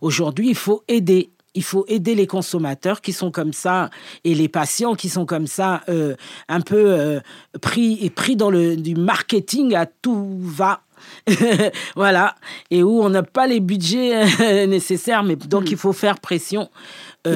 aujourd'hui, 0.00 0.48
il 0.50 0.54
faut 0.54 0.82
aider 0.88 1.30
il 1.54 1.62
faut 1.62 1.84
aider 1.88 2.14
les 2.14 2.26
consommateurs 2.26 3.00
qui 3.00 3.12
sont 3.12 3.30
comme 3.30 3.52
ça 3.52 3.90
et 4.24 4.34
les 4.34 4.48
patients 4.48 4.94
qui 4.94 5.08
sont 5.08 5.24
comme 5.24 5.46
ça, 5.46 5.82
euh, 5.88 6.14
un 6.48 6.60
peu 6.60 6.92
euh, 6.92 7.20
pris 7.60 7.98
et 8.02 8.10
pris 8.10 8.36
dans 8.36 8.50
le 8.50 8.76
du 8.76 8.94
marketing 8.94 9.74
à 9.74 9.86
tout 9.86 10.38
va. 10.40 10.80
voilà, 11.96 12.34
et 12.70 12.82
où 12.82 13.02
on 13.02 13.10
n'a 13.10 13.22
pas 13.22 13.46
les 13.46 13.60
budgets 13.60 14.24
euh, 14.40 14.66
nécessaires, 14.66 15.22
mais 15.22 15.36
donc 15.36 15.70
il 15.70 15.76
faut 15.76 15.92
faire 15.92 16.18
pression 16.18 16.70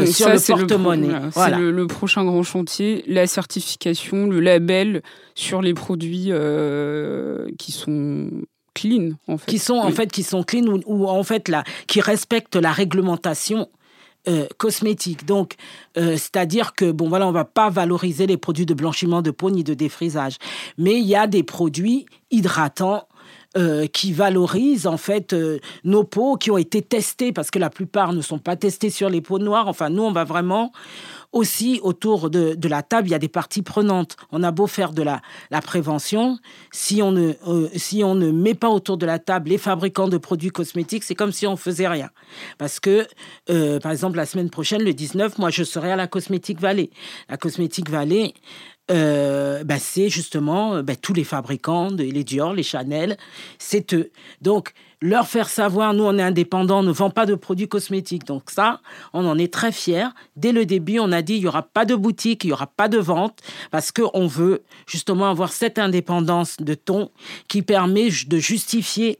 sur 0.07 0.29
le 0.31 0.47
porte-monnaie. 0.47 1.31
C'est 1.33 1.51
le, 1.51 1.87
prochain 1.87 2.25
grand 2.25 2.43
chantier, 2.43 3.05
la 3.07 3.27
certification, 3.27 4.27
le 4.27 4.41
label 4.41 5.03
sur 5.35 5.61
les 5.61 5.75
produits 5.75 6.33
qui 7.59 7.73
sont 7.73 8.31
clean 8.75 9.11
en 9.27 9.39
fait. 9.39 9.51
qui 9.51 9.59
sont 9.59 9.77
en 9.77 9.91
fait 9.91 10.11
qui 10.11 10.23
sont 10.23 10.43
clean 10.43 10.67
ou, 10.67 10.81
ou, 10.87 11.07
en 11.09 11.25
fait 11.25 11.49
là 11.49 11.65
qui 11.87 12.01
respectent 12.01 12.57
la 12.57 12.73
réglementation 12.73 13.69
euh, 14.27 14.47
cosmétiques. 14.59 15.25
Donc, 15.25 15.55
euh, 15.97 16.13
c'est-à-dire 16.13 16.75
que, 16.75 16.91
bon, 16.91 17.09
voilà, 17.09 17.27
on 17.27 17.33
va 17.33 17.45
pas 17.45 17.71
valoriser 17.71 18.27
les 18.27 18.37
produits 18.37 18.67
de 18.67 18.75
blanchiment 18.75 19.23
de 19.23 19.31
peau 19.31 19.51
ni 19.51 19.65
de 19.65 19.75
défrisage. 19.75 20.37
Mais 20.77 20.99
il 20.99 21.07
y 21.07 21.17
a 21.17 21.27
des 21.27 21.43
produits 21.43 22.07
hydratants 22.31 23.08
euh, 23.59 23.87
qui 23.87 24.13
valorisent 24.13 24.87
en 24.87 24.97
fait 24.97 25.35
nos 25.85 26.05
peaux 26.05 26.37
qui 26.37 26.51
ont 26.51 26.59
été 26.59 26.81
testées 26.81 27.33
parce 27.33 27.51
que 27.51 27.59
la 27.59 27.71
plupart 27.71 28.13
ne 28.13 28.23
sont 28.23 28.39
pas 28.39 28.57
testées 28.57 28.91
sur 28.91 29.11
les 29.11 29.21
peaux 29.21 29.39
noires. 29.39 29.69
Enfin, 29.69 29.91
nous, 29.91 30.03
on 30.03 30.13
va 30.13 30.25
vraiment 30.25 30.73
aussi, 31.33 31.81
autour 31.83 32.31
de, 32.31 32.57
la 32.69 32.83
table, 32.83 33.09
il 33.09 33.11
y 33.11 33.15
a 33.15 33.19
des 33.19 33.29
parties 33.29 33.63
prenantes. 33.63 34.17
On 34.33 34.43
a 34.43 34.51
beau 34.51 34.67
faire 34.67 34.93
de 34.93 35.03
la, 35.03 35.21
prévention, 35.61 36.39
si 36.73 37.03
on, 37.03 37.13
ne, 37.13 37.35
euh, 37.47 37.69
si 37.77 38.03
on 38.03 38.15
ne 38.15 38.31
met 38.31 38.55
pas 38.55 38.71
autour 38.71 38.97
de 38.97 39.07
la 39.07 39.19
table 39.19 39.51
les 39.51 39.59
fabricants 39.59 40.09
de 40.09 40.19
produits 40.19 40.51
cosmétiques, 40.51 41.05
c'est 41.05 41.15
comme 41.15 41.33
si 41.33 41.47
on 41.47 41.57
faisait 41.57 41.89
rien. 41.89 42.11
Parce 42.57 42.81
que, 42.81 43.07
euh, 43.51 43.79
par 43.81 43.93
exemple, 43.93 44.17
la 44.17 44.27
semaine 44.27 44.51
prochaine, 44.51 44.83
le 44.83 44.95
19, 44.95 45.39
moi, 45.39 45.51
je 45.51 45.65
serai 45.65 45.93
à 45.93 45.97
la 45.97 46.07
Cosmétique 46.07 46.61
Vallée. 46.61 46.91
La 47.29 47.37
Cosmétique 47.37 47.91
Vallée, 47.91 48.35
euh, 48.91 49.65
ben, 49.65 49.79
c'est 49.79 50.09
justement 50.09 50.83
ben, 50.83 50.97
tous 50.97 51.15
les 51.15 51.25
fabricants, 51.25 51.89
les 51.91 52.25
Dior, 52.25 52.53
les 52.55 52.63
Chanel, 52.63 53.17
c'est 53.59 53.95
eux. 53.95 54.11
Donc, 54.41 54.73
leur 55.01 55.29
faire 55.29 55.49
savoir, 55.49 55.95
nous 55.95 56.05
on 56.05 56.19
est 56.19 56.23
indépendants, 56.23 56.81
on 56.81 56.83
ne 56.83 56.93
vend 56.93 57.11
pas 57.11 57.27
de 57.27 57.35
produits 57.35 57.69
cosmétiques. 57.69 58.25
Donc 58.25 58.51
ça, 58.51 58.81
on 59.13 59.27
en 59.27 59.39
est 59.39 59.53
très 59.53 59.73
fiers. 59.73 60.09
Dès 60.37 60.53
le 60.53 60.67
début, 60.67 60.99
on 60.99 61.13
a 61.13 61.23
dit 61.23 61.35
il 61.35 61.41
n'y 61.41 61.47
aura 61.47 61.63
pas 61.63 61.85
de 61.85 61.95
boutique, 61.95 62.45
il 62.45 62.49
n'y 62.49 62.53
aura 62.53 62.67
pas 62.67 62.89
de 62.89 62.99
vente, 62.99 63.39
parce 63.71 63.93
qu'on 63.93 64.27
veut 64.27 64.63
justement 64.87 65.31
avoir 65.31 65.53
cette 65.53 65.79
indépendance 65.79 66.57
de 66.59 66.75
ton 66.75 67.11
qui 67.47 67.63
permet 67.63 68.09
de 68.27 68.39
justifier 68.39 69.19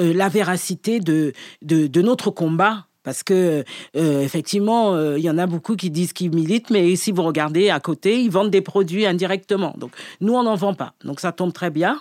euh, 0.00 0.12
la 0.12 0.28
véracité 0.28 0.98
de, 0.98 1.32
de 1.62 2.02
notre 2.02 2.30
combat 2.30 2.86
parce 3.02 3.22
que 3.22 3.64
euh, 3.96 4.20
effectivement, 4.20 4.94
euh, 4.94 5.18
il 5.18 5.24
y 5.24 5.30
en 5.30 5.38
a 5.38 5.46
beaucoup 5.46 5.76
qui 5.76 5.90
disent 5.90 6.12
qu'ils 6.12 6.34
militent, 6.34 6.70
mais 6.70 6.96
si 6.96 7.12
vous 7.12 7.22
regardez 7.22 7.70
à 7.70 7.80
côté, 7.80 8.20
ils 8.20 8.30
vendent 8.30 8.50
des 8.50 8.60
produits 8.60 9.06
indirectement. 9.06 9.74
Donc 9.78 9.92
nous, 10.20 10.34
on 10.34 10.42
n'en 10.42 10.54
vend 10.54 10.74
pas. 10.74 10.92
Donc 11.04 11.20
ça 11.20 11.32
tombe 11.32 11.52
très 11.52 11.70
bien 11.70 12.00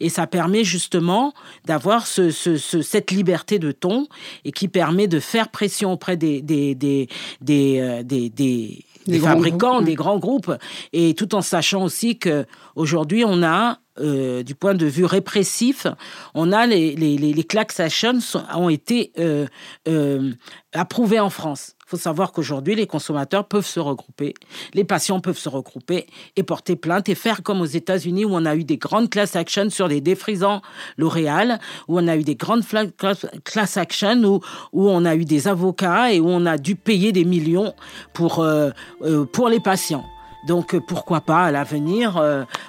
et 0.00 0.08
ça 0.08 0.26
permet 0.26 0.64
justement 0.64 1.32
d'avoir 1.64 2.06
ce, 2.06 2.30
cette 2.30 3.10
liberté 3.10 3.58
de 3.58 3.72
ton 3.72 4.08
et 4.44 4.52
qui 4.52 4.68
permet 4.68 5.06
de 5.06 5.20
faire 5.20 5.48
pression 5.48 5.92
auprès 5.92 6.16
des 6.16 6.42
des 6.42 6.74
des 6.74 7.08
des, 7.40 7.78
euh, 7.80 8.02
des, 8.02 8.84
fabricants, 9.20 9.82
des 9.82 9.94
grands 9.94 10.18
groupes, 10.18 10.52
et 10.92 11.14
tout 11.14 11.34
en 11.34 11.40
sachant 11.42 11.84
aussi 11.84 12.18
que 12.18 12.44
aujourd'hui 12.74 13.24
on 13.26 13.42
a 13.42 13.78
euh, 14.00 14.42
du 14.42 14.54
point 14.54 14.74
de 14.74 14.86
vue 14.86 15.04
répressif, 15.04 15.86
on 16.34 16.52
a 16.52 16.66
les, 16.66 16.94
les, 16.94 17.16
les, 17.16 17.44
class 17.44 17.80
actions 17.80 18.18
ont 18.54 18.68
été 18.68 19.12
euh, 19.18 19.46
euh, 19.88 20.32
approuvés 20.72 21.20
en 21.20 21.30
France. 21.30 21.74
Il 21.86 21.90
faut 21.90 21.96
savoir 21.96 22.32
qu'aujourd'hui, 22.32 22.74
les 22.76 22.86
consommateurs 22.86 23.46
peuvent 23.46 23.66
se 23.66 23.80
regrouper, 23.80 24.34
les 24.74 24.84
patients 24.84 25.20
peuvent 25.20 25.38
se 25.38 25.48
regrouper 25.48 26.06
et 26.36 26.42
porter 26.42 26.76
plainte 26.76 27.08
et 27.08 27.14
faire 27.14 27.42
comme 27.42 27.60
aux 27.60 27.66
États-Unis 27.66 28.24
où 28.24 28.30
on 28.32 28.46
a 28.46 28.54
eu 28.54 28.64
des 28.64 28.76
grandes 28.76 29.10
class 29.10 29.36
actions 29.36 29.70
sur 29.70 29.88
des 29.88 30.00
défrisants 30.00 30.62
L'Oréal, 30.96 31.58
où 31.88 31.98
on 31.98 32.06
a 32.08 32.16
eu 32.16 32.22
des 32.22 32.36
grandes 32.36 32.64
class 33.44 33.76
actions 33.76 34.22
où, 34.24 34.40
où 34.72 34.88
on 34.88 35.04
a 35.04 35.14
eu 35.16 35.24
des 35.24 35.48
avocats 35.48 36.12
et 36.12 36.20
où 36.20 36.28
on 36.28 36.46
a 36.46 36.58
dû 36.58 36.76
payer 36.76 37.12
des 37.12 37.24
millions 37.24 37.74
pour, 38.14 38.46
pour 39.32 39.48
les 39.48 39.60
patients. 39.60 40.04
Donc 40.46 40.78
pourquoi 40.78 41.20
pas 41.20 41.44
à 41.44 41.50
l'avenir 41.50 42.22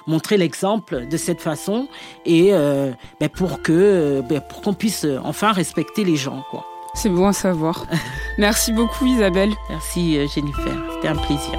montrer 0.06 0.36
l'exemple 0.36 1.06
de 1.08 1.16
cette 1.16 1.40
façon 1.40 1.88
et 2.26 2.52
ben, 2.52 3.28
pour 3.28 3.62
que 3.62 4.22
ben, 4.28 4.40
pour 4.40 4.60
qu'on 4.60 4.74
puisse 4.74 5.06
enfin 5.24 5.52
respecter 5.52 6.04
les 6.04 6.16
gens 6.16 6.44
quoi. 6.50 6.66
C'est 6.94 7.08
bon 7.08 7.26
à 7.26 7.32
savoir. 7.32 7.86
Merci 8.38 8.72
beaucoup 8.72 9.06
Isabelle. 9.06 9.52
Merci 9.70 10.16
Jennifer, 10.28 10.74
c'était 10.94 11.08
un 11.08 11.16
plaisir. 11.16 11.58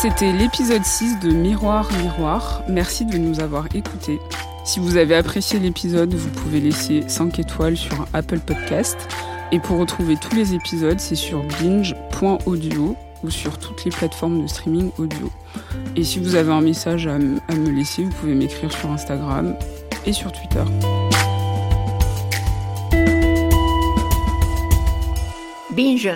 C'était 0.00 0.30
l'épisode 0.30 0.84
6 0.84 1.18
de 1.18 1.30
Miroir 1.30 1.88
Miroir. 2.00 2.62
Merci 2.68 3.04
de 3.04 3.18
nous 3.18 3.40
avoir 3.40 3.66
écoutés. 3.74 4.20
Si 4.64 4.78
vous 4.78 4.96
avez 4.96 5.16
apprécié 5.16 5.58
l'épisode, 5.58 6.14
vous 6.14 6.28
pouvez 6.28 6.60
laisser 6.60 7.02
5 7.08 7.36
étoiles 7.40 7.76
sur 7.76 8.06
Apple 8.12 8.38
Podcast. 8.38 8.96
Et 9.50 9.58
pour 9.58 9.78
retrouver 9.78 10.16
tous 10.16 10.36
les 10.36 10.54
épisodes, 10.54 11.00
c'est 11.00 11.16
sur 11.16 11.42
binge.audio 11.60 12.96
ou 13.22 13.30
sur 13.30 13.58
toutes 13.58 13.84
les 13.84 13.90
plateformes 13.90 14.42
de 14.42 14.46
streaming 14.46 14.90
audio. 14.98 15.30
Et 15.96 16.04
si 16.04 16.18
vous 16.18 16.34
avez 16.34 16.52
un 16.52 16.60
message 16.60 17.06
à, 17.06 17.18
me 17.18 17.70
laisser, 17.70 18.04
vous 18.04 18.12
pouvez 18.12 18.34
m'écrire 18.34 18.72
sur 18.72 18.90
Instagram 18.90 19.56
et 20.06 20.12
sur 20.12 20.32
Twitter. 20.32 20.64
Binge 25.70 26.10